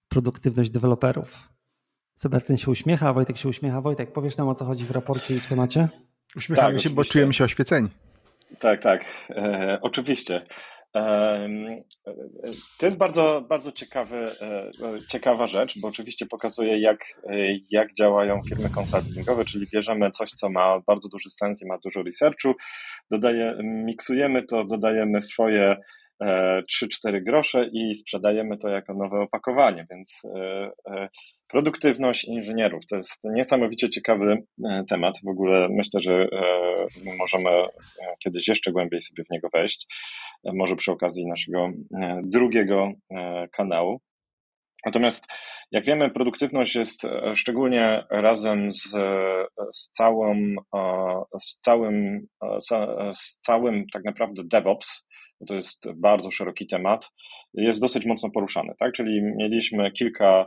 [0.09, 1.49] produktywność deweloperów.
[2.15, 3.81] Sebastian się uśmiecha, Wojtek się uśmiecha.
[3.81, 5.89] Wojtek, powiesz nam o co chodzi w raporcie i w temacie?
[6.37, 7.89] Uśmiechamy Tak, się, bo czujemy się oświeceni.
[8.59, 10.47] Tak, tak, e, oczywiście.
[12.79, 14.71] To jest bardzo, bardzo ciekawy, e,
[15.09, 16.99] ciekawa rzecz, bo oczywiście pokazuje, jak,
[17.71, 22.03] jak działają firmy konsultingowe, czyli bierzemy coś, co ma bardzo duży sens i ma dużo
[22.03, 22.55] researchu,
[23.11, 25.77] dodaje, miksujemy to, dodajemy swoje
[26.23, 30.23] 3-4 grosze i sprzedajemy to jako nowe opakowanie, więc
[31.51, 34.37] produktywność inżynierów to jest niesamowicie ciekawy
[34.89, 35.15] temat.
[35.25, 36.29] W ogóle myślę, że
[37.19, 37.51] możemy
[38.25, 39.87] kiedyś jeszcze głębiej sobie w niego wejść
[40.45, 44.01] może przy okazji naszego e, drugiego e, kanału.
[44.87, 45.27] Natomiast,
[45.71, 48.97] jak wiemy, produktywność jest e, szczególnie razem z, z,
[49.73, 49.91] z,
[51.61, 52.27] całym,
[53.13, 55.07] z całym tak naprawdę DevOps,
[55.49, 57.11] to jest bardzo szeroki temat,
[57.55, 58.75] jest dosyć mocno poruszany.
[58.79, 58.93] Tak?
[58.93, 60.47] Czyli mieliśmy kilka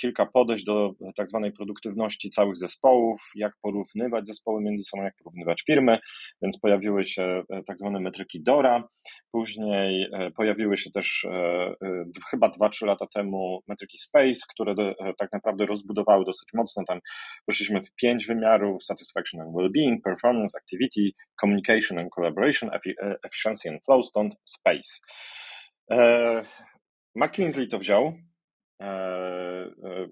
[0.00, 5.62] kilka podejść do tak zwanej produktywności całych zespołów, jak porównywać zespoły między sobą, jak porównywać
[5.66, 5.98] firmy,
[6.42, 8.88] więc pojawiły się e, tak zwane metryki DORA,
[9.32, 11.26] później e, pojawiły się też
[12.30, 14.74] chyba 2-3 lata temu metryki SPACE, które
[15.18, 17.00] tak naprawdę rozbudowały dosyć mocno, tam
[17.46, 22.70] poszliśmy w pięć wymiarów, satisfaction and well-being, performance, activity, communication and collaboration,
[23.24, 25.00] efficiency and flow, stąd SPACE.
[27.14, 28.27] McKinsey to wziął, E, e,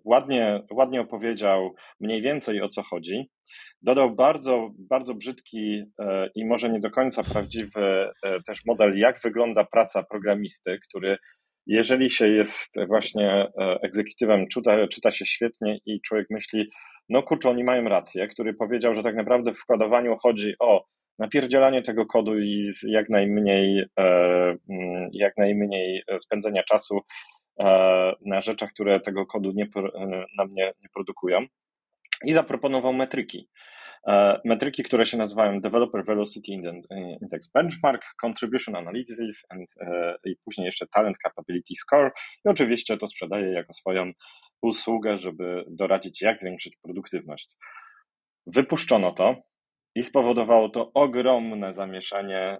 [0.05, 3.31] ładnie, ładnie opowiedział mniej więcej o co chodzi.
[3.83, 8.11] Dodał bardzo, bardzo brzydki e, i może nie do końca prawdziwy
[8.47, 11.17] też model, jak wygląda praca programisty, który
[11.67, 13.47] jeżeli się jest właśnie
[13.83, 16.71] egzekutywem, czyta, czyta się świetnie i człowiek myśli,
[17.09, 20.85] no kurczę, oni mają rację, który powiedział, że tak naprawdę w kodowaniu chodzi o
[21.19, 23.85] napierdzielanie tego kodu i jak najmniej,
[25.13, 27.36] jak najmniej spędzenia czasu E,
[28.27, 31.47] na rzeczach, które tego kodu nie, e, nam nie, nie produkują.
[32.25, 33.49] I zaproponował metryki.
[34.09, 39.75] E, metryki, które się nazywają Developer Velocity Index Benchmark, Contribution Analysis and,
[40.25, 42.11] i później jeszcze Talent Capability Score.
[42.45, 44.13] I oczywiście to sprzedaje jako swoją
[44.63, 47.49] usługę, żeby doradzić, jak zwiększyć produktywność.
[48.47, 49.37] Wypuszczono to
[49.95, 52.59] i spowodowało to ogromne zamieszanie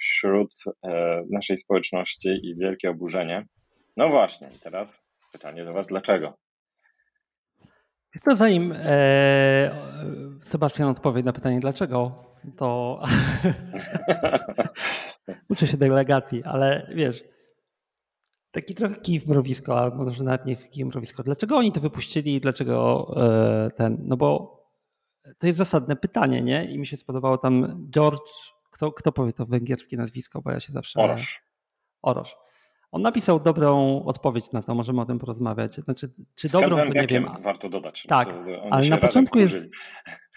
[0.00, 0.54] wśród
[1.30, 3.46] naszej społeczności i wielkie oburzenie.
[3.96, 5.02] No właśnie, i teraz
[5.32, 6.34] pytanie do Was, dlaczego?
[8.24, 12.24] To zanim e, Sebastian odpowie na pytanie dlaczego,
[12.56, 13.00] to
[15.50, 17.24] uczę się delegacji, ale wiesz,
[18.50, 21.22] taki trochę kij w mrowisko, albo może nawet nie kij w mrowisko.
[21.22, 24.62] Dlaczego oni to wypuścili i dlaczego e, ten, no bo
[25.38, 26.64] to jest zasadne pytanie, nie?
[26.64, 28.30] I mi się spodobało tam George,
[28.70, 31.00] kto, kto powie to węgierskie nazwisko, bo ja się zawsze...
[31.00, 31.42] Orosz.
[32.02, 32.36] Orosz.
[32.92, 35.76] On napisał dobrą odpowiedź na to, możemy o tym porozmawiać.
[35.76, 37.26] Znaczy, czy Z dobrą, to nie wiem.
[37.40, 38.04] warto dodać.
[38.08, 38.34] Tak,
[38.70, 39.66] ale na początku jest.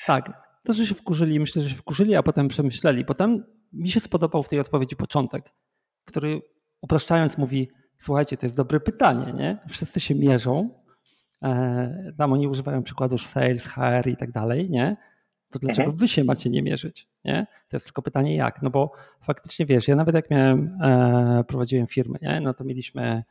[0.06, 0.32] Tak,
[0.64, 3.06] to, że się wkurzyli, myślę, że się wkurzyli, a potem przemyśleli.
[3.06, 5.54] Potem mi się spodobał w tej odpowiedzi początek,
[6.06, 6.42] który
[6.82, 9.58] upraszczając mówi: Słuchajcie, to jest dobre pytanie, nie?
[9.70, 10.70] Wszyscy się mierzą.
[11.44, 14.98] E, tam oni używają przykładów sales, HR i tak dalej, nie?
[15.56, 15.98] To dlaczego mhm.
[15.98, 17.08] wy się macie nie mierzyć?
[17.26, 17.48] Nie?
[17.68, 18.92] To jest tylko pytanie jak, no bo
[19.22, 22.42] faktycznie wiesz, ja nawet jak miałem, e, prowadziłem firmy, nie?
[22.42, 23.24] no to mieliśmy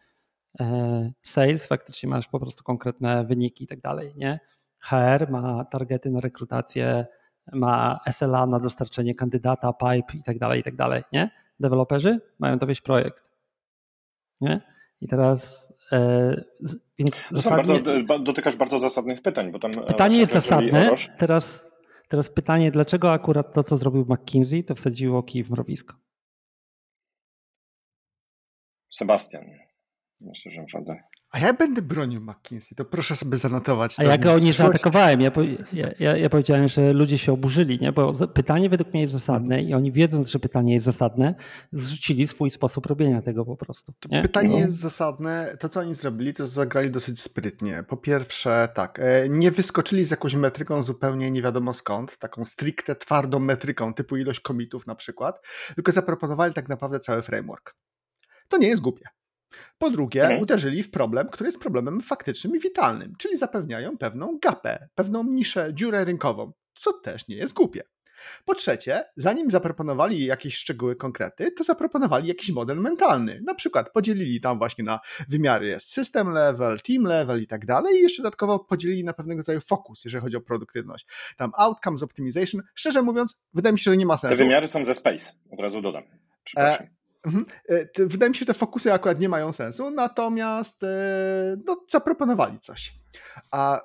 [0.61, 4.41] e, sales, faktycznie masz po prostu konkretne wyniki i tak dalej, nie?
[4.79, 7.07] HR ma targety na rekrutację,
[7.53, 11.31] ma SLA na dostarczenie kandydata, pipe i tak dalej, i tak dalej, nie?
[11.61, 13.31] Deweloperzy mają dowieść projekt,
[14.41, 14.61] nie?
[15.01, 16.45] I teraz, e,
[16.99, 20.91] więc zasadnie, bardzo, dotykasz bardzo zasadnych pytań, bo tam e, pytanie jest zasadne.
[21.19, 21.74] Teraz
[22.09, 25.97] Teraz pytanie, dlaczego akurat to, co zrobił McKinsey, to wsadziło kij w mrowisko?
[28.91, 29.45] Sebastian.
[30.21, 31.03] Myślę, że naprawdę.
[31.35, 34.01] A ja będę bronił McKinsey, to proszę sobie zanotować.
[34.01, 35.21] A ja go nie zaatakowałem.
[35.21, 35.31] Ja,
[35.99, 37.93] ja, ja, powiedziałem, że ludzie się oburzyli, nie?
[37.93, 41.35] bo pytanie według mnie jest zasadne i oni wiedząc, że pytanie jest zasadne,
[41.73, 43.93] zrzucili swój sposób robienia tego po prostu.
[44.11, 44.23] Nie?
[44.23, 44.59] Pytanie no.
[44.59, 45.57] jest zasadne.
[45.61, 47.85] To, co oni zrobili, to zagrali dosyć sprytnie.
[47.89, 52.97] Po pierwsze, tak, e, nie wyskoczyli z jakąś metryką zupełnie nie wiadomo skąd, taką stricte
[52.97, 57.77] twardą metryką, typu ilość komitów na przykład, tylko zaproponowali tak naprawdę cały framework.
[58.49, 59.05] To nie jest głupie.
[59.79, 60.41] Po drugie, mhm.
[60.41, 65.71] uderzyli w problem, który jest problemem faktycznym i witalnym, czyli zapewniają pewną gapę, pewną niszę,
[65.75, 67.83] dziurę rynkową, co też nie jest głupie.
[68.45, 73.41] Po trzecie, zanim zaproponowali jakieś szczegóły, konkrety, to zaproponowali jakiś model mentalny.
[73.45, 78.03] Na przykład podzielili tam właśnie na wymiary system level, team level i tak dalej i
[78.03, 81.07] jeszcze dodatkowo podzielili na pewnego rodzaju fokus, jeżeli chodzi o produktywność.
[81.37, 84.37] Tam outcomes optimization, szczerze mówiąc, wydaje mi się, że nie ma sensu.
[84.37, 86.03] Te wymiary są ze Space, od razu dodam.
[86.03, 86.07] E,
[86.45, 86.87] Przepraszam.
[86.87, 87.04] E,
[87.99, 92.95] wydaje mi się, że te fokusy akurat nie mają sensu, natomiast e, no, zaproponowali coś.
[93.51, 93.81] A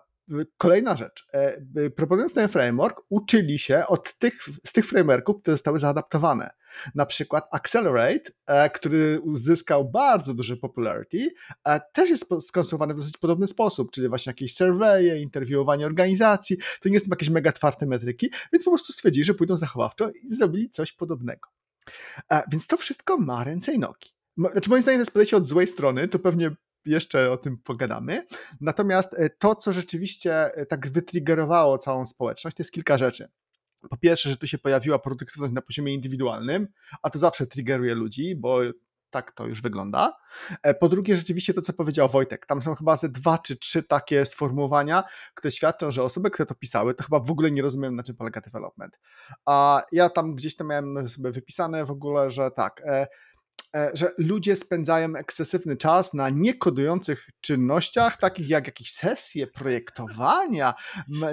[0.58, 1.28] kolejna rzecz.
[1.34, 4.34] E, proponując ten framework, uczyli się od tych,
[4.66, 6.50] z tych frameworków, które zostały zaadaptowane.
[6.96, 11.34] Na przykład Accelerate, e, który uzyskał bardzo duże popularity,
[11.94, 16.58] też jest skonstruowany w dosyć podobny sposób, czyli właśnie jakieś surveje, interwiowanie organizacji.
[16.82, 20.30] To nie są jakieś mega twarde metryki, więc po prostu stwierdzili, że pójdą zachowawczo i
[20.30, 21.59] zrobili coś podobnego.
[22.52, 24.10] Więc to wszystko ma ręce i nogi.
[24.38, 26.52] Znaczy moim zdaniem to jest podejście od złej strony, to pewnie
[26.86, 28.26] jeszcze o tym pogadamy.
[28.62, 33.30] Natomiast e, to, co rzeczywiście e, tak wytriggerowało całą społeczność, to jest kilka rzeczy.
[33.90, 36.68] Po pierwsze, że tu się pojawiła produktywność na poziomie indywidualnym,
[37.02, 38.60] a to zawsze triggeruje ludzi, bo
[39.10, 40.14] tak to już wygląda.
[40.64, 43.84] E, po drugie, rzeczywiście to, co powiedział Wojtek, tam są chyba ze dwa czy trzy
[43.84, 47.92] takie sformułowania, które świadczą, że osoby, które to pisały, to chyba w ogóle nie rozumieją,
[47.92, 49.00] na czym polega development.
[49.46, 53.08] A ja tam gdzieś tam miałem sobie wypisane w ogóle, że tak, E,
[53.94, 60.74] że ludzie spędzają ekscesywny czas na niekodujących czynnościach, takich jak jakieś sesje projektowania,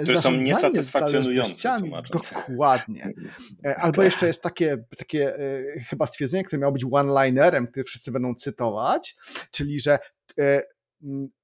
[0.03, 1.79] które są niesatysfakcjonujące.
[2.11, 3.11] Dokładnie.
[3.65, 8.11] E, albo jeszcze jest takie, takie e, chyba stwierdzenie, które miało być one-linerem, które wszyscy
[8.11, 9.15] będą cytować,
[9.51, 9.99] czyli że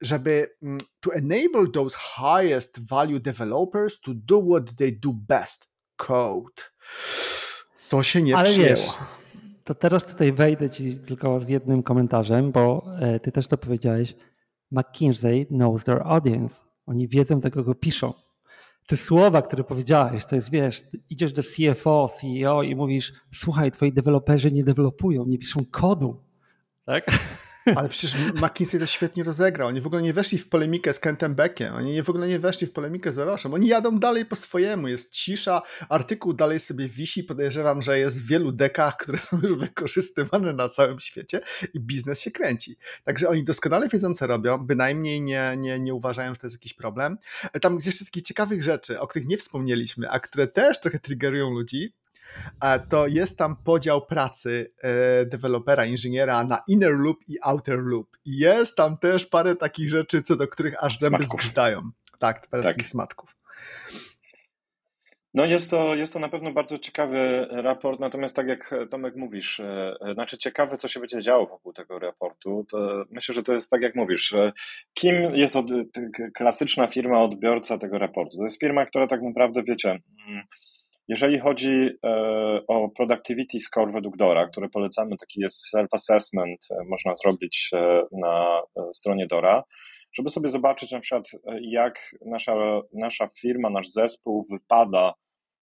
[0.01, 0.55] żeby
[0.99, 6.61] to enable those highest value developers to do what they do best, code.
[7.89, 8.75] To się nie Ale przyjęło.
[8.75, 8.89] Wiesz,
[9.63, 14.15] to teraz tutaj wejdę ci tylko z jednym komentarzem, bo e, ty też to powiedziałeś.
[14.71, 16.61] McKinsey knows their audience.
[16.85, 18.13] Oni wiedzą, do kogo piszą.
[18.87, 23.93] Te słowa, które powiedziałeś, to jest, wiesz, idziesz do CFO, CEO i mówisz, słuchaj, twoi
[23.93, 26.23] deweloperzy nie dewelopują, nie piszą kodu.
[26.85, 27.05] Tak?
[27.75, 29.67] Ale przecież McKinsey to świetnie rozegrał.
[29.67, 31.75] Oni w ogóle nie weszli w polemikę z Kentem Beckiem.
[31.75, 33.53] Oni w ogóle nie weszli w polemikę z Oroszem.
[33.53, 34.87] Oni jadą dalej po swojemu.
[34.87, 37.23] Jest cisza, artykuł dalej sobie wisi.
[37.23, 41.41] Podejrzewam, że jest w wielu dekach, które są już wykorzystywane na całym świecie
[41.73, 42.77] i biznes się kręci.
[43.03, 44.57] Także oni doskonale wiedzą, co robią.
[44.57, 47.17] Bynajmniej nie, nie, nie uważają, że to jest jakiś problem.
[47.61, 51.49] Tam jest jeszcze takich ciekawych rzeczy, o których nie wspomnieliśmy, a które też trochę triggerują
[51.49, 51.93] ludzi
[52.89, 58.17] to jest tam podział pracy e, dewelopera, inżyniera na inner loop i outer loop.
[58.25, 61.81] I jest tam też parę takich rzeczy, co do których aż zęby zgrzytają.
[62.19, 62.75] Tak, parę tak.
[62.75, 63.35] takich smatków.
[65.33, 69.59] No jest to, jest to na pewno bardzo ciekawy raport, natomiast tak jak Tomek mówisz,
[69.59, 73.71] e, znaczy ciekawe, co się będzie działo wokół tego raportu, to myślę, że to jest
[73.71, 74.35] tak jak mówisz,
[74.93, 75.65] kim jest od,
[76.33, 78.37] klasyczna firma odbiorca tego raportu?
[78.37, 79.89] To jest firma, która tak naprawdę, wiecie,
[80.29, 80.43] mm,
[81.07, 82.09] jeżeli chodzi e,
[82.67, 88.61] o Productivity Score według Dora, który polecamy, taki jest self-assessment, e, można zrobić e, na
[88.93, 89.63] stronie Dora,
[90.17, 91.27] żeby sobie zobaczyć na przykład,
[91.61, 92.53] jak nasza,
[92.93, 95.13] nasza firma, nasz zespół wypada,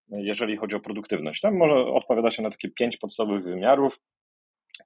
[0.09, 1.40] jeżeli chodzi o produktywność.
[1.40, 4.00] Tam może odpowiada się na takie pięć podstawowych wymiarów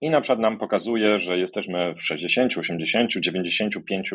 [0.01, 4.15] i na przykład nam pokazuje, że jesteśmy w 60, 80, 95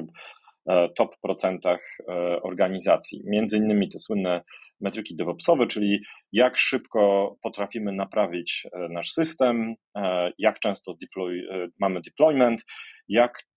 [0.97, 1.97] top procentach
[2.43, 3.21] organizacji.
[3.25, 4.41] Między innymi te słynne
[4.81, 5.99] metryki DevOpsowe, czyli
[6.31, 12.65] jak szybko potrafimy naprawić e, nasz system, e, jak często deploy, e, mamy deployment,
[13.07, 13.49] jak,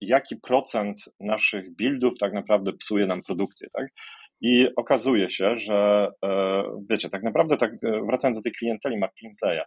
[0.00, 3.68] jaki procent naszych buildów tak naprawdę psuje nam produkcję.
[3.76, 3.86] Tak?
[4.40, 6.08] I okazuje się, że
[6.90, 7.72] wiecie, tak naprawdę, tak,
[8.08, 9.62] wracając do tej klienteli McKinsey'a,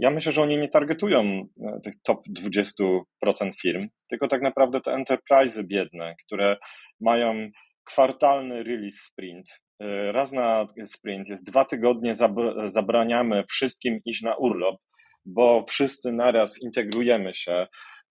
[0.00, 1.46] ja myślę, że oni nie targetują
[1.84, 3.02] tych top 20%
[3.62, 6.56] firm, tylko tak naprawdę te enterprise biedne, które
[7.00, 7.50] mają
[7.84, 9.60] kwartalny release sprint,
[10.12, 12.14] raz na sprint, jest dwa tygodnie,
[12.64, 14.76] zabraniamy wszystkim iść na urlop,
[15.24, 17.66] bo wszyscy naraz integrujemy się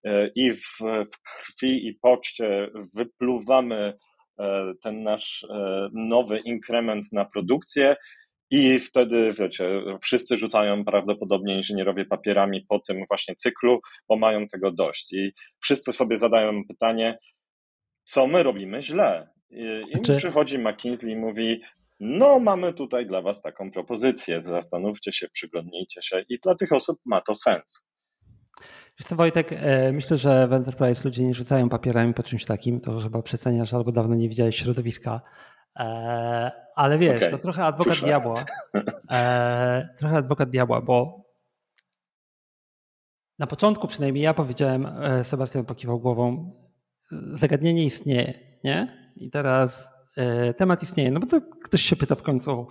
[0.05, 0.77] e, i w,
[1.13, 3.93] w krwi i poczcie wypluwamy
[4.39, 5.45] e, ten nasz
[5.93, 7.95] nowy inkrement na produkcję
[8.51, 13.79] i wtedy, wiecie, wszyscy rzucają prawdopodobnie inżynierowie papierami po tym właśnie cyklu,
[14.10, 15.13] bo mają tego dość.
[15.13, 17.17] I wszyscy sobie zadają pytanie,
[18.05, 19.38] co my robimy źle?
[19.49, 20.15] I, i znaczy...
[20.15, 21.62] przychodzi McKinsey i mówi,
[21.99, 26.99] no mamy tutaj dla was taką propozycję, zastanówcie się, przyglądnijcie się i dla tych osób
[27.05, 27.85] ma to sens.
[28.99, 32.81] Wiesz co Wojtek, e, myślę, że w Enterprise ludzie nie rzucają papierami po czymś takim,
[32.81, 35.21] to chyba przeceniasz albo dawno nie widziałeś środowiska,
[35.79, 37.31] e, ale wiesz, okay.
[37.31, 38.45] to trochę adwokat diabła,
[39.12, 41.29] e, trochę adwokat diabła, bo
[43.39, 44.88] na początku przynajmniej ja powiedziałem,
[45.23, 46.51] Sebastian pokiwał głową,
[47.33, 49.08] zagadnienie istnieje, nie?
[49.19, 52.67] I teraz e, temat istnieje, no bo to ktoś się pyta w końcu,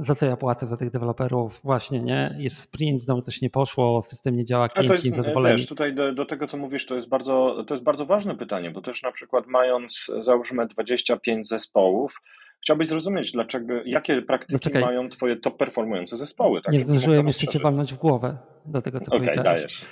[0.00, 2.36] za co ja płacę za tych deweloperów, właśnie, nie?
[2.38, 5.56] Jest sprint, znowu coś nie poszło, system nie działa, klienci niezadowoleni.
[5.56, 8.70] Wiesz, tutaj do, do, tego, co mówisz, to jest, bardzo, to jest bardzo ważne pytanie,
[8.70, 12.22] bo też na przykład mając, załóżmy 25 zespołów,
[12.60, 16.62] chciałbyś zrozumieć, dlaczego, jakie praktyki no mają twoje top performujące zespoły.
[16.62, 19.44] Tak, nie zdążyłem jeszcze cię walnąć w głowę do tego, co okay, powiedziałeś.
[19.44, 19.82] Dajesz.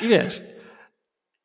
[0.00, 0.42] I wiesz,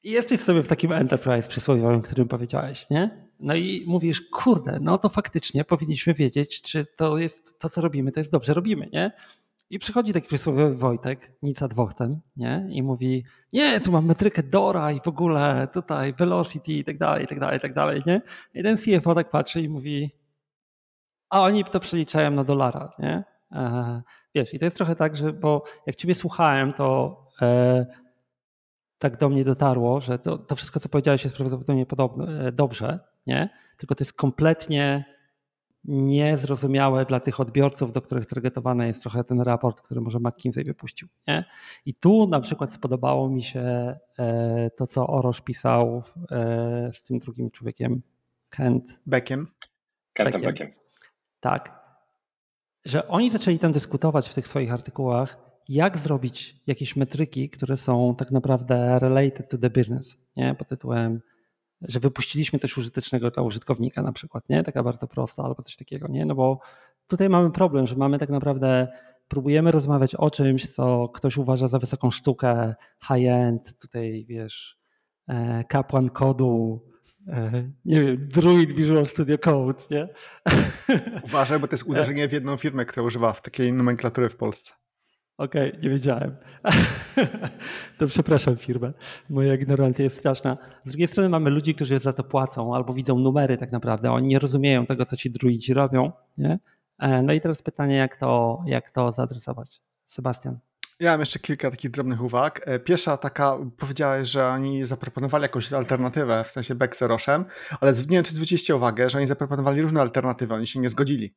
[0.03, 3.29] jesteś sobie w takim enterprise przysłowiowym, którym powiedziałeś, nie?
[3.39, 8.11] No i mówisz, kurde, no to faktycznie powinniśmy wiedzieć, czy to jest to, co robimy,
[8.11, 9.11] to jest dobrze robimy, nie?
[9.69, 12.67] I przychodzi taki przysłowiowy Wojtek, nic ad voctem, nie?
[12.69, 17.23] I mówi, nie, tu mam metrykę Dora i w ogóle tutaj velocity i tak dalej,
[17.23, 18.21] i tak dalej, i tak dalej, nie?
[18.53, 20.11] I ten CFO tak patrzy i mówi,
[21.29, 23.23] a oni to przeliczają na dolara, nie?
[24.35, 27.85] Wiesz, i to jest trochę tak, że bo jak ciebie słuchałem, to e,
[28.99, 33.49] tak do mnie dotarło, że to, to wszystko, co powiedziałeś, jest prawdopodobnie podobne, dobrze, nie?
[33.77, 35.05] Tylko to jest kompletnie
[35.83, 41.07] niezrozumiałe dla tych odbiorców, do których targetowany jest trochę ten raport, który może McKinsey wypuścił.
[41.27, 41.45] Nie?
[41.85, 43.61] I tu na przykład spodobało mi się
[44.19, 48.01] e, to, co Orosz pisał e, z tym drugim człowiekiem,
[48.49, 48.99] Kent.
[49.05, 49.47] Beckiem.
[50.13, 50.71] Kentem Beckiem.
[51.39, 51.79] Tak.
[52.85, 58.15] Że oni zaczęli tam dyskutować w tych swoich artykułach, jak zrobić jakieś metryki, które są
[58.15, 60.55] tak naprawdę related to the business, nie?
[60.55, 61.21] pod tytułem
[61.81, 64.63] że wypuściliśmy coś użytecznego dla użytkownika na przykład, nie?
[64.63, 66.25] Taka bardzo prosta albo coś takiego, nie?
[66.25, 66.59] No bo
[67.07, 68.87] tutaj mamy problem, że mamy tak naprawdę,
[69.27, 72.75] próbujemy rozmawiać o czymś, co ktoś uważa za wysoką sztukę,
[73.07, 74.79] high-end, tutaj wiesz,
[75.27, 76.81] e, kapłan kodu,
[77.27, 80.07] e, nie wiem, Druid Visual Studio Code, nie?
[81.23, 84.73] Uważaj, bo to jest uderzenie w jedną firmę, która używa w takiej nomenklatury w Polsce.
[85.39, 86.35] Okej, okay, nie wiedziałem.
[87.97, 88.93] to przepraszam firmę.
[89.29, 90.57] Moja ignorancja jest straszna.
[90.83, 94.11] Z drugiej strony mamy ludzi, którzy za to płacą albo widzą numery tak naprawdę.
[94.11, 96.11] Oni nie rozumieją tego, co ci druidzi robią.
[96.37, 96.59] Nie?
[96.99, 99.81] E, no i teraz pytanie, jak to, jak to zaadresować?
[100.05, 100.59] Sebastian.
[100.99, 102.61] Ja mam jeszcze kilka takich drobnych uwag.
[102.65, 107.45] E, pierwsza taka, powiedziałeś, że oni zaproponowali jakąś alternatywę, w sensie Bekseroszem,
[107.81, 111.35] ale nie wiem, czy zwróciliście uwagę, że oni zaproponowali różne alternatywy, oni się nie zgodzili.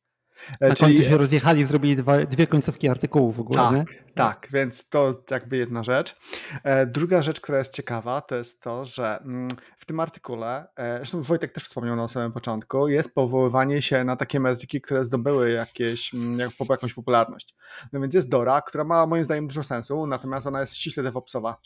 [0.60, 0.94] E, Na Czyli...
[0.94, 3.58] końcu się rozjechali, zrobili dwa, dwie końcówki artykułów w ogóle.
[3.58, 3.84] Tak, nie?
[4.14, 6.16] tak, więc to jakby jedna rzecz.
[6.64, 10.96] E, druga rzecz, która jest ciekawa, to jest to, że mm, w tym artykule, e,
[10.96, 15.50] zresztą Wojtek też wspomniał na samym początku, jest powoływanie się na takie metryki, które zdobyły
[15.50, 17.54] jakieś, mm, jakąś popularność.
[17.92, 21.56] No więc jest Dora, która ma moim zdaniem dużo sensu, natomiast ona jest ściśle DevOpsowa.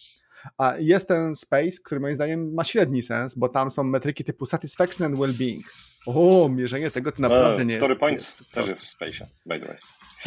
[0.58, 4.46] A jest ten space, który moim zdaniem ma średni sens, bo tam są metryki typu
[4.46, 5.62] satisfaction and well-being.
[6.06, 7.78] O, mierzenie tego to naprawdę nie story jest.
[7.78, 9.76] Story points też jest w space, by the way.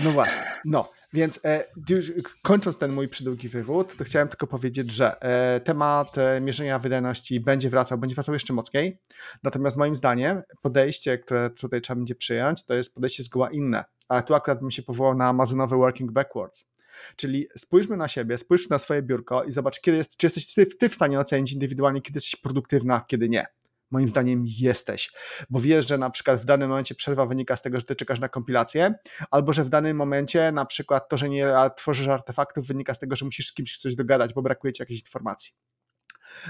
[0.03, 0.91] No właśnie, no.
[1.13, 2.11] Więc e, już
[2.41, 7.39] kończąc ten mój przydługi wywód, to chciałem tylko powiedzieć, że e, temat e, mierzenia wydajności
[7.39, 8.99] będzie wracał, będzie wracał jeszcze mocniej.
[9.43, 13.85] Natomiast moim zdaniem podejście, które tutaj trzeba będzie przyjąć, to jest podejście zgoła inne.
[14.07, 16.69] A tu akurat bym się powołał na amazonowy working backwards.
[17.15, 20.65] Czyli spójrzmy na siebie, spójrz na swoje biurko i zobacz, kiedy jest, czy jesteś ty,
[20.65, 23.45] ty w stanie ocenić indywidualnie, kiedy jesteś produktywna, kiedy nie.
[23.91, 25.11] Moim zdaniem jesteś,
[25.49, 28.19] bo wiesz, że na przykład w danym momencie przerwa wynika z tego, że ty czekasz
[28.19, 28.93] na kompilację,
[29.31, 33.15] albo że w danym momencie na przykład to, że nie tworzysz artefaktów wynika z tego,
[33.15, 35.51] że musisz z kimś coś dogadać, bo brakuje ci jakiejś informacji.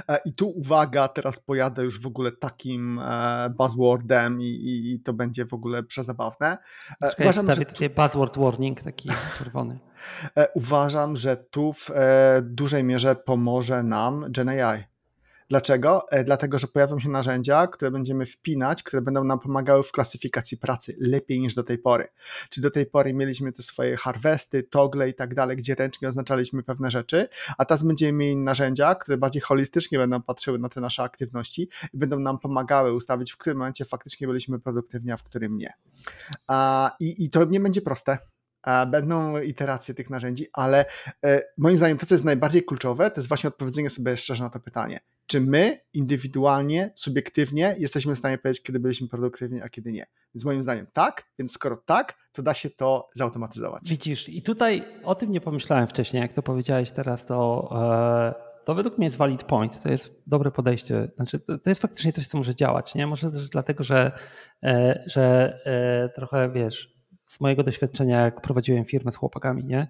[0.09, 4.99] E, I tu uwaga, teraz pojadę już w ogóle takim e, buzzwordem i, i, i
[4.99, 6.57] to będzie w ogóle przezabawne.
[7.03, 9.79] E, uważam, że tutaj buzzword warning taki czerwony.
[10.53, 11.89] Uważam, że tu w
[12.41, 14.83] dużej mierze pomoże nam GenAI.
[15.49, 16.11] Dlaczego?
[16.11, 20.57] E, dlatego, że pojawią się narzędzia, które będziemy wpinać, które będą nam pomagały w klasyfikacji
[20.57, 22.07] pracy lepiej niż do tej pory.
[22.49, 26.63] Czy do tej pory mieliśmy te swoje harvesty, togle i tak dalej, gdzie ręcznie oznaczaliśmy
[26.63, 27.27] pewne rzeczy,
[27.57, 31.97] a teraz będziemy mieli narzędzia, które bardziej holistycznie będą patrzyły na te nasze aktywności i
[31.97, 35.73] będą nam pomagały ustawić, w którym momencie faktycznie byliśmy produktywni, a w którym nie.
[36.99, 38.17] I, i to nie będzie proste
[38.91, 40.85] Będą iteracje tych narzędzi, ale
[41.25, 44.49] e, moim zdaniem to, co jest najbardziej kluczowe, to jest właśnie odpowiedzenie sobie szczerze na
[44.49, 44.99] to pytanie.
[45.27, 50.05] Czy my indywidualnie, subiektywnie jesteśmy w stanie powiedzieć, kiedy byliśmy produktywni, a kiedy nie?
[50.35, 53.89] Więc moim zdaniem tak, więc skoro tak, to da się to zautomatyzować.
[53.89, 58.75] Widzisz, i tutaj o tym nie pomyślałem wcześniej, jak to powiedziałeś teraz, to, e, to
[58.75, 61.11] według mnie jest valid point, to jest dobre podejście.
[61.15, 63.07] Znaczy, to jest faktycznie coś, co może działać, nie?
[63.07, 64.11] Może też dlatego, że,
[64.63, 65.53] e, że
[66.15, 66.98] trochę wiesz,
[67.29, 69.87] z mojego doświadczenia, jak prowadziłem firmę z chłopakami, nie?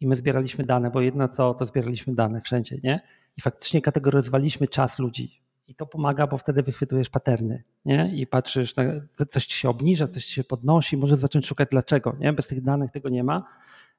[0.00, 3.00] I my zbieraliśmy dane, bo jedno co, to zbieraliśmy dane wszędzie, nie?
[3.36, 5.40] I faktycznie kategoryzowaliśmy czas ludzi.
[5.66, 8.10] I to pomaga, bo wtedy wychwytujesz paterny, nie?
[8.14, 8.84] I patrzysz, na,
[9.28, 12.32] coś ci się obniża, coś ci się podnosi, możesz zacząć szukać dlaczego, nie?
[12.32, 13.44] Bez tych danych tego nie ma.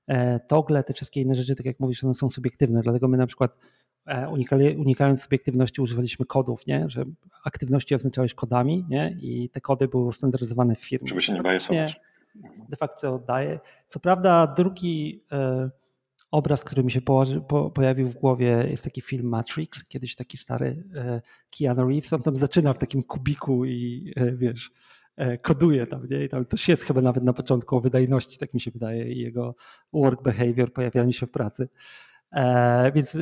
[0.08, 3.28] E, togle, te wszystkie inne rzeczy, tak jak mówisz, one są subiektywne, dlatego my na
[3.28, 3.58] przykład
[4.06, 4.30] e,
[4.78, 6.86] unikając subiektywności używaliśmy kodów, nie?
[6.88, 7.06] że
[7.44, 9.18] aktywności oznaczałeś kodami nie?
[9.22, 11.08] i te kody były ustandaryzowane w firmie.
[11.08, 12.00] Żeby się nie bajesować
[12.70, 13.60] de facto oddaje.
[13.88, 15.70] Co prawda drugi e,
[16.32, 17.02] obraz, który mi się
[17.74, 21.22] pojawił w głowie jest taki film Matrix, kiedyś taki stary e,
[21.58, 24.72] Keanu Reeves, on tam zaczyna w takim kubiku i e, wiesz,
[25.42, 26.24] koduje tam, nie?
[26.24, 29.20] I tam coś jest chyba nawet na początku o wydajności, tak mi się wydaje, i
[29.20, 29.56] jego
[29.94, 31.70] work behavior, pojawianie się w pracy.
[32.96, 33.18] Więc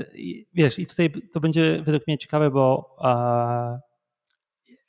[0.54, 2.96] wiesz, i tutaj to będzie według mnie ciekawe, bo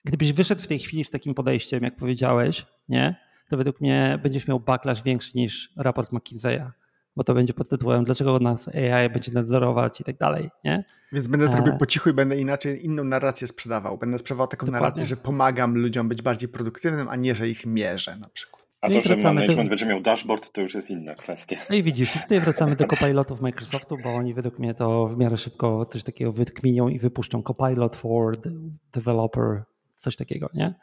[0.04, 4.48] gdybyś wyszedł w tej chwili z takim podejściem, jak powiedziałeś, nie, to według mnie będziesz
[4.48, 6.70] miał backlash większy niż raport McKinsey'a,
[7.16, 10.84] bo to będzie pod tytułem dlaczego nas AI będzie nadzorować i tak dalej, nie?
[11.12, 11.56] Więc będę to E.
[11.56, 13.98] robił po cichu i będę inaczej inną narrację sprzedawał.
[13.98, 14.82] Będę sprzedawał taką Dokładnie.
[14.82, 18.58] narrację, że pomagam ludziom być bardziej produktywnym, a nie, że ich mierzę na przykład.
[18.80, 21.14] A No to, i że wracamy do- management będzie miał dashboard, to już jest inna
[21.14, 21.56] kwestia.
[21.70, 25.38] No i widzisz, tutaj wracamy do copilotów Microsoftu, bo oni według mnie to w miarę
[25.38, 28.36] szybko coś takiego wytkminią i wypuszczą copilot for
[28.92, 29.62] developer,
[29.94, 30.74] coś takiego, nie?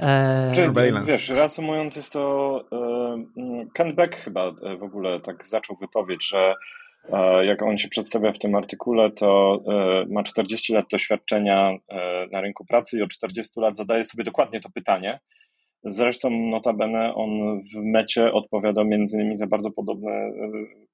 [0.00, 1.12] E, Surveillance.
[1.12, 6.54] wiesz, reasumując jest to, e, Ken Beck chyba e, w ogóle tak zaczął wypowiedź, że
[7.12, 9.60] e, jak on się przedstawia w tym artykule, to
[10.10, 11.72] ma 40 lat doświadczenia
[12.32, 15.20] na rynku pracy i od 40 lat zadaje sobie dokładnie to pytanie.
[15.84, 20.32] Zresztą notabene on w mecie odpowiadał między innymi za bardzo podobny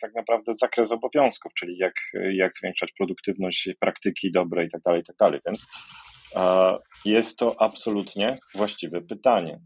[0.01, 1.95] tak naprawdę zakres obowiązków, czyli jak,
[2.33, 5.41] jak zwiększać produktywność, praktyki dobre i tak dalej, i tak dalej.
[5.47, 5.67] Więc
[7.05, 9.61] jest to absolutnie właściwe pytanie.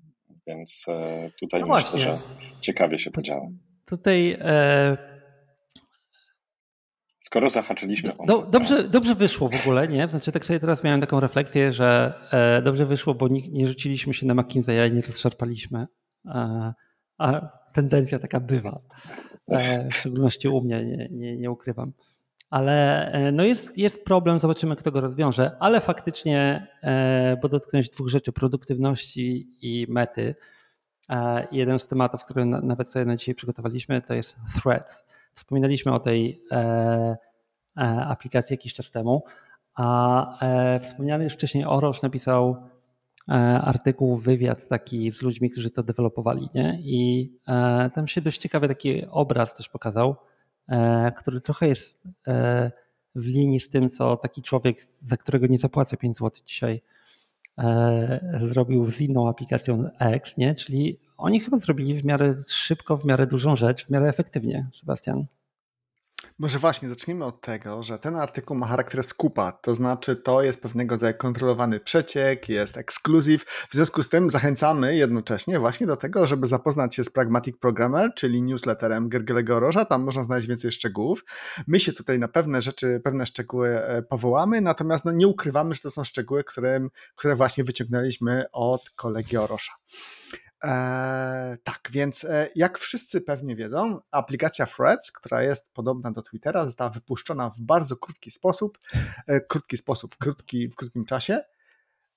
[0.47, 2.19] Więc e, tutaj No myślę, że
[2.61, 3.47] ciekawie się to działa.
[3.87, 5.19] Tutaj e,
[7.29, 10.09] Skoro zahaczyliśmy o do, dobrze, dobrze wyszło w ogóle, nie?
[10.09, 14.15] Znaczy tak sobie teraz miałem taką refleksję, że e, dobrze wyszło, bo nie, nie rzuciliśmy
[14.15, 15.87] się na McKinsey'a i nie rozszarpaliśmy.
[16.27, 16.75] E,
[17.19, 17.41] a
[17.73, 18.81] tendencja taka bywa.
[19.49, 21.93] E, w szczególności u mnie, nie, nie, nie ukrywam.
[22.51, 27.91] Ale e, no jest, jest problem, zobaczymy kto go rozwiąże, ale faktycznie, e, bo dotknąłeś
[27.91, 30.35] dwóch rzeczy, produktywności i mety.
[31.11, 35.07] E, Jeden z tematów, który na- nawet sobie na dzisiaj przygotowaliśmy, to jest Threads.
[35.35, 36.43] Wspominaliśmy o tej
[38.09, 39.25] aplikacji jakiś czas temu,
[39.75, 42.57] a wspomniany już wcześniej Orosz napisał
[43.63, 46.79] artykuł, wywiad taki z ludźmi, którzy to dewelopowali, nie?
[46.83, 47.31] I
[47.95, 50.17] tam się dość ciekawy taki obraz też pokazał,
[51.17, 52.73] który trochę jest e,
[53.15, 56.83] w linii z tym, co taki człowiek, za którego nie zapłacę 5 zł dzisiaj,
[57.59, 60.55] e, zrobił z inną aplikacją X, nie?
[60.55, 65.27] Czyli oni chyba zrobili w miarę szybko, w miarę dużą rzecz, w miarę efektywnie, Sebastian.
[66.41, 70.63] Może właśnie, zacznijmy od tego, że ten artykuł ma charakter skupa, to znaczy to jest
[70.63, 73.45] pewnego rodzaju kontrolowany przeciek, jest ekskluzyw.
[73.45, 78.15] W związku z tym zachęcamy jednocześnie właśnie do tego, żeby zapoznać się z Pragmatic Programmer,
[78.15, 81.25] czyli newsletterem Gergelego Orosza, tam można znaleźć więcej szczegółów.
[81.67, 85.81] My się tutaj na pewne rzeczy, pewne szczegóły e, powołamy, natomiast no, nie ukrywamy, że
[85.81, 86.45] to są szczegóły,
[87.15, 89.73] które właśnie wyciągnęliśmy od kolegi Orosza.
[90.63, 96.65] Eee, tak, więc e, jak wszyscy pewnie wiedzą, aplikacja Threads, która jest podobna do Twittera,
[96.65, 98.79] została wypuszczona w bardzo krótki sposób,
[99.27, 101.41] e, krótki sposób, krótki, w krótkim czasie,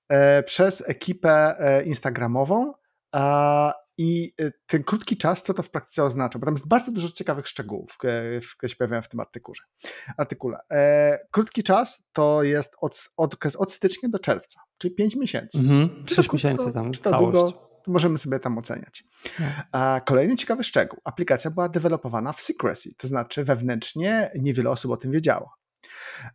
[0.09, 2.73] e, przez ekipę e, Instagramową.
[3.11, 6.39] A, I e, ten krótki czas, co to w praktyce oznacza?
[6.39, 9.59] Bo tam jest bardzo dużo ciekawych szczegółów, które się pojawiają w tym artykule.
[10.17, 10.59] artykule.
[10.71, 15.59] E, Krótki czas to jest od, okres od stycznia do czerwca, czyli 5 miesięcy.
[15.59, 16.05] Mhm.
[16.05, 17.31] Czy to 6 miesięcy tam czy to całość.
[17.31, 19.03] długo, możemy sobie tam oceniać.
[19.39, 19.45] No.
[19.71, 20.99] A kolejny ciekawy szczegół.
[21.03, 25.53] Aplikacja była dewelopowana w secrecy, to znaczy wewnętrznie niewiele osób o tym wiedziało.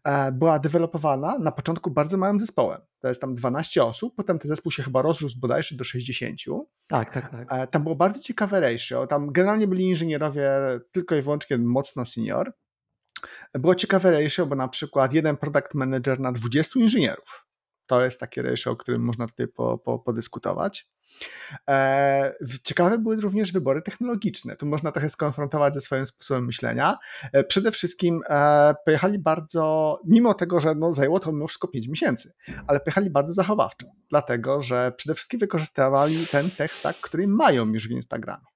[0.04, 2.80] E, Była dewelopowana na początku bardzo małym zespołem.
[3.00, 6.38] To jest tam 12 osób, potem ten zespół się chyba rozrósł bodajże do 60.
[6.88, 7.52] Tak, tak, tak.
[7.52, 9.06] E, Tam było bardzo ciekawe ratio.
[9.06, 10.50] Tam generalnie byli inżynierowie
[10.92, 12.52] tylko i wyłącznie mocno senior.
[13.54, 17.45] Było ciekawe ratio, bo na przykład jeden product manager na 20 inżynierów.
[17.86, 20.88] To jest takie ratio, o którym można tutaj po, po, podyskutować.
[21.68, 22.34] E,
[22.64, 24.56] Ciekawe były również wybory technologiczne.
[24.56, 26.98] Tu można trochę skonfrontować ze swoim sposobem myślenia.
[27.32, 31.88] E, Przede wszystkim e, pojechali bardzo, mimo tego, że no, zajęło to mimo wszystko 5
[31.88, 32.32] miesięcy,
[32.66, 37.88] ale pojechali bardzo zachowawczo, dlatego że przede wszystkim wykorzystywali ten tech stack, który mają już
[37.88, 38.55] w Instagramie.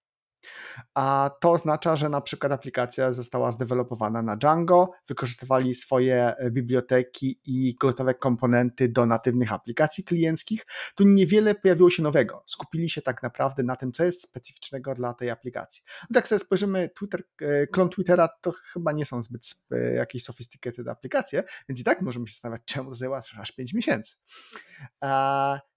[0.94, 7.40] A to oznacza, że na przykład aplikacja została zdevelopowana na Django, wykorzystywali swoje e, biblioteki
[7.44, 10.66] i gotowe komponenty do natywnych aplikacji klienckich.
[10.94, 12.42] Tu niewiele pojawiło się nowego.
[12.46, 15.82] Skupili się tak naprawdę na tym, co jest specyficznego dla tej aplikacji.
[16.10, 20.24] No tak sobie spojrzymy, Twitter, e, klon Twittera to chyba nie są zbyt e, jakieś
[20.24, 24.16] sophisticated aplikacje, więc i tak możemy się zastanawiać, czemu to zajęło aż 5 miesięcy.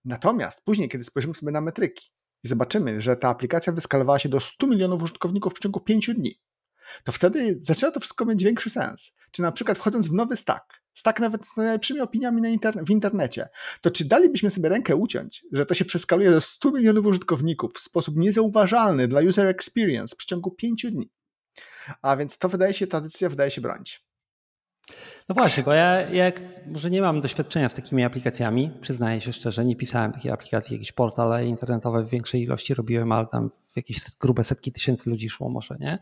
[0.06, 2.12] Natomiast później, kiedy spojrzymy sobie na metryki,
[2.44, 6.40] i zobaczymy, że ta aplikacja wyskalowała się do 100 milionów użytkowników w ciągu 5 dni,
[7.04, 9.16] to wtedy zaczyna to wszystko mieć większy sens.
[9.32, 12.90] Czy na przykład wchodząc w nowy stack, stack nawet z najlepszymi opiniami na interne- w
[12.90, 13.50] internecie,
[13.82, 17.80] to czy dalibyśmy sobie rękę uciąć, że to się przeskaluje do 100 milionów użytkowników w
[17.80, 21.12] sposób niezauważalny dla user experience w przeciągu 5 dni?
[22.02, 24.06] A więc to wydaje się, ta decyzja wydaje się bronić.
[25.30, 29.66] No właśnie, bo ja jak może nie mam doświadczenia z takimi aplikacjami, przyznaję się szczerze,
[29.66, 33.98] nie pisałem takiej aplikacji, jakieś portale internetowe w większej ilości robiłem, ale tam w jakieś
[34.20, 36.00] grube setki tysięcy ludzi szło może, nie?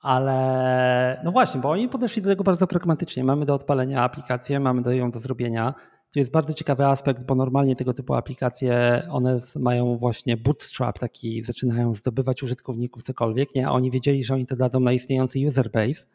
[0.00, 3.24] Ale no właśnie, bo oni podeszli do tego bardzo pragmatycznie.
[3.24, 5.74] Mamy do odpalenia aplikację, mamy do ją do zrobienia.
[6.12, 11.42] To jest bardzo ciekawy aspekt, bo normalnie tego typu aplikacje, one mają właśnie bootstrap taki,
[11.42, 13.68] zaczynają zdobywać użytkowników cokolwiek, nie?
[13.68, 16.06] A oni wiedzieli, że oni to dadzą na istniejący user base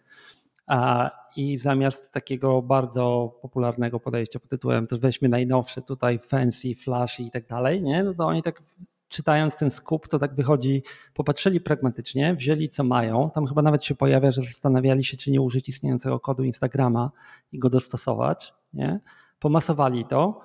[1.36, 7.32] i zamiast takiego bardzo popularnego podejścia pod tytułem to weźmy najnowsze tutaj fancy, flash i
[7.32, 8.04] tak dalej, nie?
[8.04, 8.62] No to oni tak
[9.08, 13.30] czytając ten skup, to tak wychodzi, popatrzyli pragmatycznie, wzięli co mają.
[13.34, 17.12] Tam chyba nawet się pojawia, że zastanawiali się, czy nie użyć istniejącego kodu Instagrama
[17.52, 18.54] i go dostosować.
[18.74, 19.00] Nie?
[19.40, 20.42] Pomasowali to,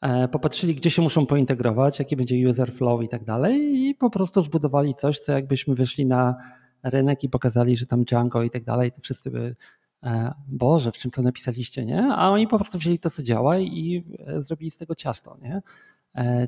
[0.00, 4.10] e, popatrzyli, gdzie się muszą pointegrować, jaki będzie user flow i tak dalej, i po
[4.10, 6.36] prostu zbudowali coś, co jakbyśmy wyszli na
[6.82, 9.56] rynek i pokazali, że tam Django i tak dalej, to wszyscy by
[10.02, 12.08] e, Boże, w czym to napisaliście, nie?
[12.12, 15.62] A oni po prostu wzięli to, co działa i e, zrobili z tego ciasto, nie?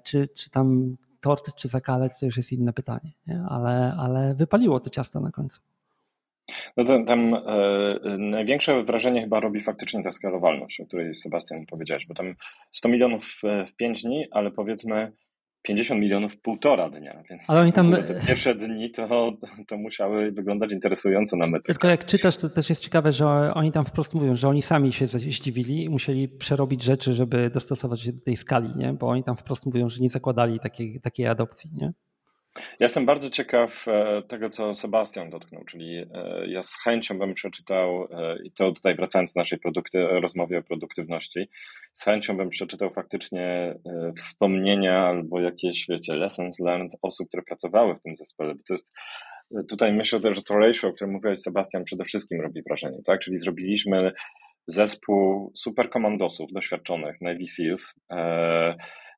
[0.04, 3.42] Czy, czy tam tort czy zakalec to już jest inne pytanie, nie?
[3.48, 5.60] Ale, ale wypaliło to ciasto na końcu.
[6.76, 7.38] No to, tam e,
[8.18, 12.34] największe wrażenie chyba robi faktycznie ta skalowalność, o której Sebastian powiedziałeś, bo tam
[12.72, 15.12] 100 milionów w 5 dni, ale powiedzmy
[15.62, 17.22] 50 milionów półtora dnia.
[17.30, 17.92] Więc Ale oni tam.
[17.92, 19.32] Te pierwsze dni to,
[19.68, 21.64] to musiały wyglądać interesująco na metę.
[21.66, 24.92] Tylko jak czytasz, to też jest ciekawe, że oni tam wprost mówią, że oni sami
[24.92, 28.92] się zdziwili i musieli przerobić rzeczy, żeby dostosować się do tej skali, nie?
[28.92, 31.70] bo oni tam wprost mówią, że nie zakładali takiej, takiej adopcji.
[31.74, 31.92] Nie?
[32.56, 37.34] Ja jestem bardzo ciekaw e, tego, co Sebastian dotknął, czyli e, ja z chęcią bym
[37.34, 41.48] przeczytał, e, i to tutaj wracając do naszej produkty, rozmowie o produktywności,
[41.92, 43.74] z chęcią bym przeczytał faktycznie
[44.16, 48.94] wspomnienia albo jakieś, wiecie, lessons learned osób, które pracowały w tym zespole, bo to jest,
[49.68, 53.20] tutaj myślę też, że to ratio, o którym mówiłeś Sebastian, przede wszystkim robi wrażenie, tak,
[53.20, 54.12] czyli zrobiliśmy
[54.66, 57.94] zespół super komandosów doświadczonych, Navy Seals,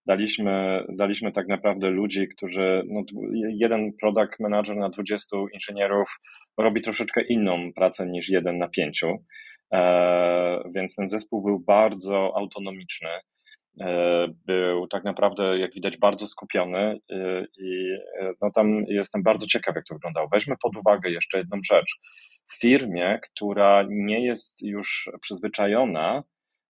[0.06, 3.02] daliśmy, daliśmy tak naprawdę ludzi, którzy, no,
[3.48, 6.20] jeden product manager na 20 inżynierów
[6.58, 9.16] robi troszeczkę inną pracę niż jeden na pięciu,
[9.72, 13.10] e, więc ten zespół był bardzo autonomiczny,
[13.80, 17.96] e, był tak naprawdę, jak widać, bardzo skupiony e, i
[18.42, 20.28] no tam jestem bardzo ciekaw, jak to wyglądało.
[20.32, 21.96] Weźmy pod uwagę jeszcze jedną rzecz.
[22.48, 26.22] W firmie, która nie jest już przyzwyczajona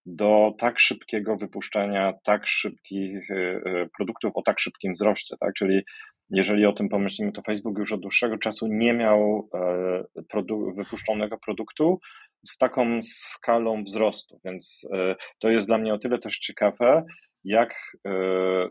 [0.07, 5.55] do tak szybkiego wypuszczania tak szybkich e, e, produktów o tak szybkim wzroście, tak?
[5.55, 5.83] Czyli
[6.31, 11.39] jeżeli o tym pomyślimy, to Facebook już od dłuższego czasu nie miał e, produ wypuszczonego
[11.39, 12.01] produktu
[12.47, 14.87] z taką skalą wzrostu, więc
[15.39, 17.05] to jest dla mnie o tyle też ciekawe,
[17.45, 17.75] jak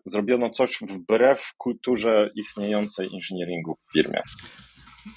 [0.06, 4.22] zrobiono coś wbrew kulturze istniejącej inżynieringu w firmie.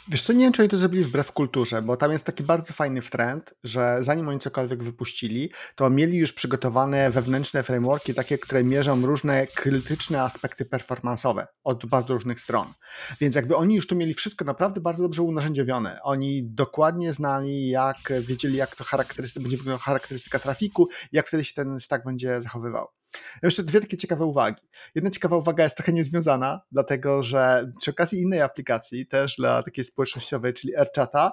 [0.08, 2.72] Wiesz co, nie wiem, czy oni to zrobili wbrew kulturze, bo tam jest taki bardzo
[2.72, 8.64] fajny trend, że zanim oni cokolwiek wypuścili, to mieli już przygotowane wewnętrzne frameworki, takie, które
[8.64, 12.72] mierzą różne krytyczne aspekty performanceowe od bardzo różnych stron.
[13.20, 15.98] Więc jakby oni już tu mieli wszystko naprawdę bardzo dobrze unarzędziowione.
[16.02, 21.54] Oni dokładnie znali, jak, wiedzieli, jak to charakterystyka, będzie wyglądała charakterystyka trafiku, jak wtedy się
[21.54, 22.88] ten stack będzie zachowywał.
[23.42, 24.62] Jeszcze dwie takie ciekawe uwagi.
[24.94, 29.84] Jedna ciekawa uwaga jest trochę niezwiązana, dlatego że przy okazji innej aplikacji, też dla takiej
[29.84, 31.32] społecznościowej, czyli AirChata,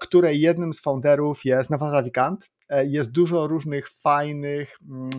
[0.00, 5.10] której jednym z founderów jest Naval Ravikant, e, jest dużo różnych fajnych mm,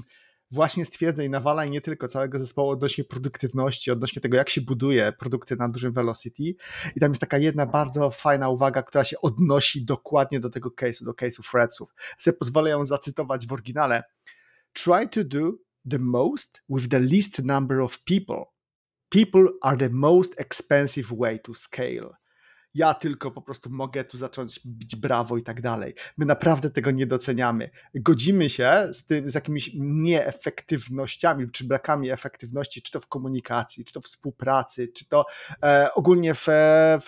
[0.51, 5.13] właśnie stwierdzeń Nawala i nie tylko całego zespołu odnośnie produktywności, odnośnie tego, jak się buduje
[5.19, 6.43] produkty na dużym velocity.
[6.95, 11.05] I tam jest taka jedna bardzo fajna uwaga, która się odnosi dokładnie do tego case'u,
[11.05, 11.93] do case'u threadsów.
[12.17, 14.03] Sobie pozwolę ją zacytować w oryginale
[14.75, 18.53] try to do the most with the least number of people.
[19.09, 22.13] People are the most expensive way to scale.
[22.73, 25.93] Ja tylko po prostu mogę tu zacząć bić brawo i tak dalej.
[26.17, 27.69] My naprawdę tego nie doceniamy.
[27.95, 33.93] Godzimy się z tym, z jakimiś nieefektywnościami, czy brakami efektywności, czy to w komunikacji, czy
[33.93, 35.25] to współpracy, czy to
[35.63, 36.45] e, ogólnie w,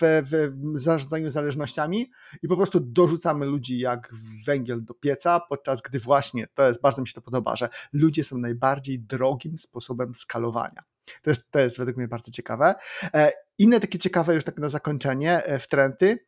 [0.00, 2.10] w, w zarządzaniu zależnościami
[2.42, 4.12] i po prostu dorzucamy ludzi jak
[4.46, 8.24] węgiel do pieca, podczas gdy właśnie, to jest, bardzo mi się to podoba, że ludzie
[8.24, 10.82] są najbardziej drogim sposobem skalowania.
[11.22, 12.74] To jest, to jest według mnie bardzo ciekawe.
[13.14, 16.18] E, inne takie ciekawe już tak na zakończenie e, wtręty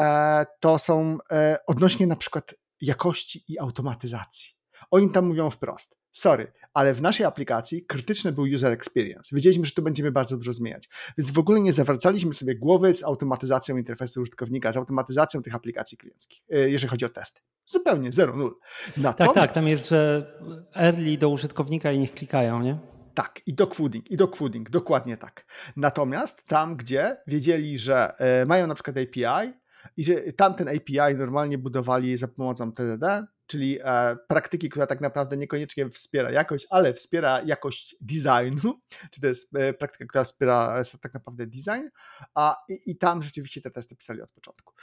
[0.00, 1.18] e, to są
[1.66, 4.50] odnośnie na przykład jakości i automatyzacji.
[4.90, 5.98] Oni tam mówią wprost.
[6.12, 9.36] Sorry, ale w naszej aplikacji krytyczny był user experience.
[9.36, 10.88] Wiedzieliśmy, że tu będziemy bardzo dużo zmieniać.
[11.18, 15.98] Więc w ogóle nie zawracaliśmy sobie głowy z automatyzacją interfejsu użytkownika, z automatyzacją tych aplikacji
[15.98, 17.40] klienckich, jeżeli chodzi o testy.
[17.66, 18.58] Zupełnie, zero, nul.
[18.96, 19.34] Natomiast...
[19.34, 20.32] Tak, tak, tam jest, że
[20.74, 22.78] early do użytkownika i niech klikają, nie?
[23.18, 25.46] Tak, i dogfooding, i dogfooding, dokładnie tak.
[25.76, 29.52] Natomiast tam, gdzie wiedzieli, że e, mają na przykład API
[29.96, 35.36] i że tamten API normalnie budowali za pomocą TDD, czyli e, praktyki, która tak naprawdę
[35.36, 38.80] niekoniecznie wspiera jakość, ale wspiera jakość designu,
[39.12, 41.88] czy to jest e, praktyka, która wspiera e, tak naprawdę design,
[42.34, 44.74] a, i, i tam rzeczywiście te testy pisali od początku.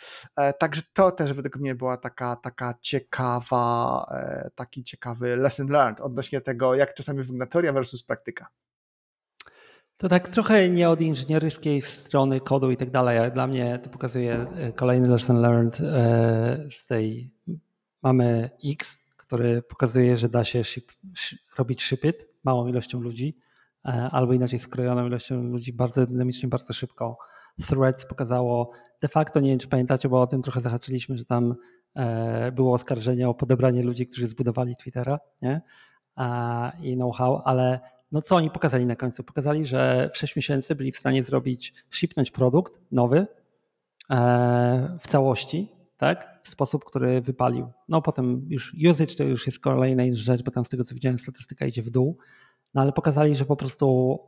[0.60, 4.06] Także to też według mnie była taka, taka ciekawa,
[4.56, 8.48] taki ciekawy lesson learned odnośnie tego, jak czasami wygląda teoria versus praktyka.
[9.98, 13.90] To tak trochę nie od inżynierskiej strony kodu i tak dalej, ale dla mnie to
[13.90, 14.46] pokazuje
[14.76, 15.78] kolejny lesson learned
[16.72, 17.35] z tej.
[18.06, 20.92] Mamy X, który pokazuje, że da się ship,
[21.58, 23.38] robić shipit małą ilością ludzi,
[23.86, 27.18] e, albo inaczej skrojoną ilością ludzi bardzo dynamicznie, bardzo szybko.
[27.68, 31.56] Threads pokazało de facto, nie wiem czy pamiętacie, bo o tym trochę zahaczyliśmy, że tam
[32.54, 35.62] było oskarżenie o podebranie ludzi, którzy zbudowali Twittera nie?
[36.82, 37.80] i know-how, ale
[38.12, 39.24] no co oni pokazali na końcu?
[39.24, 43.28] Pokazali, że w 6 miesięcy byli w stanie zrobić, shipnąć produkt nowy
[44.10, 46.40] e, w całości, tak?
[46.44, 47.72] W sposób, który wypalił.
[47.90, 51.20] No potem już usage to już jest kolejna rzecz, bo tam z tego co widziałem
[51.20, 52.18] statystyka idzie w dół,
[52.74, 54.20] no ale pokazali, że po prostu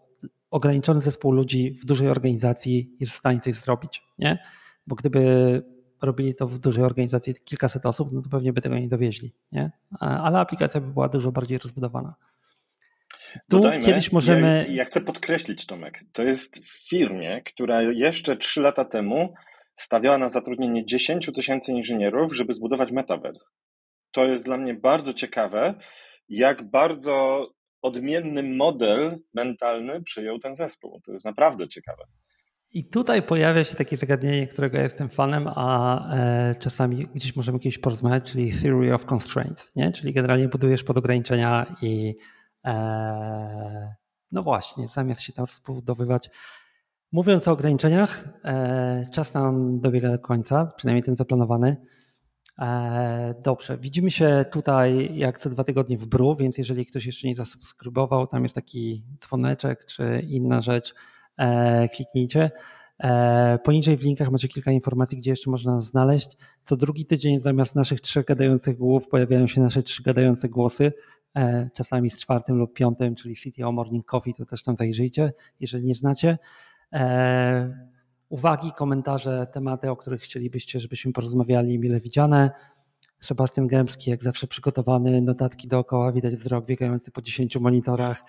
[0.52, 4.44] ograniczony zespół ludzi w dużej organizacji jest w stanie coś zrobić, nie?
[4.88, 5.62] Bo gdyby
[6.02, 9.72] robili to w dużej organizacji kilkaset osób, no to pewnie by tego nie dowieźli, nie?
[10.00, 12.16] Ale aplikacja by była dużo bardziej rozbudowana.
[13.50, 14.66] Tu Dodajmy, kiedyś możemy.
[14.70, 19.34] Ja, ja chcę podkreślić, Tomek, to jest w firmie, która jeszcze trzy lata temu
[19.80, 23.50] stawiała na zatrudnienie 10 tysięcy inżynierów, żeby zbudować metaverse.
[24.12, 25.74] To jest dla mnie bardzo ciekawe,
[26.30, 27.48] jak bardzo
[27.82, 31.02] odmienny model mentalny przyjął ten zespół.
[31.06, 32.04] To jest naprawdę ciekawe.
[32.72, 37.60] I tutaj pojawia się takie zagadnienie, którego ja jestem fanem, a e, czasami gdzieś możemy
[37.60, 39.92] kiedyś porozmawiać, czyli theory of constraints, nie?
[39.92, 42.16] czyli generalnie budujesz pod ograniczenia i
[42.68, 43.96] E,
[44.32, 46.30] no właśnie, zamiast się tam rozbudowywać.
[47.12, 51.78] Mówiąc o ograniczeniach, e, czas nam dobiega do końca, przynajmniej ten zaplanowany.
[52.60, 57.28] E, dobrze, widzimy się tutaj jak co dwa tygodnie w Bru, więc jeżeli ktoś jeszcze
[57.28, 60.96] nie zasubskrybował, tam jest taki dzwoneczek czy inna rzecz,
[61.96, 62.52] kliknijcie.
[63.64, 66.38] Poniżej w linkach macie kilka informacji, gdzie jeszcze można nas znaleźć.
[66.64, 70.92] Co drugi tydzień zamiast naszych trzech gadających głów pojawiają się nasze trzy gadające głosy.
[71.38, 75.88] E, czasami z czwartym lub piątym, czyli CTO Morning Coffee, to też tam zajrzyjcie, jeżeli
[75.88, 76.38] nie znacie.
[76.94, 77.88] E,
[78.30, 82.52] uwagi, komentarze, tematy, o których chcielibyście, żebyśmy porozmawiali, mile widziane.
[83.20, 88.24] Sebastian Gębski, jak zawsze przygotowany, notatki dookoła, widać wzrok biegający po 10 monitorach.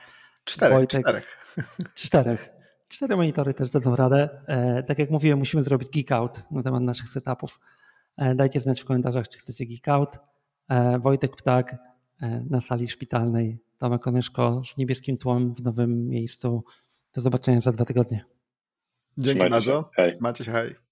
[0.45, 1.55] Czterech, Wojtek, czterech.
[1.95, 2.51] Czterech.
[2.89, 4.29] Cztery monitory też dadzą radę.
[4.47, 7.61] E, tak jak mówiłem, musimy zrobić geek out na temat naszych setupów.
[8.35, 10.19] Dajcie znać w komentarzach, czy chcecie geek out.
[11.01, 11.77] Wojtek Ptak,
[12.21, 13.59] E, na sali szpitalnej.
[13.79, 16.65] Tomek Konyszko z niebieskim tłem w nowym miejscu.
[17.15, 18.25] Do zobaczenia za dwa tygodnie.
[19.19, 19.91] Dzięki bardzo.
[19.97, 20.13] Hej.
[20.21, 20.88] Macie hej.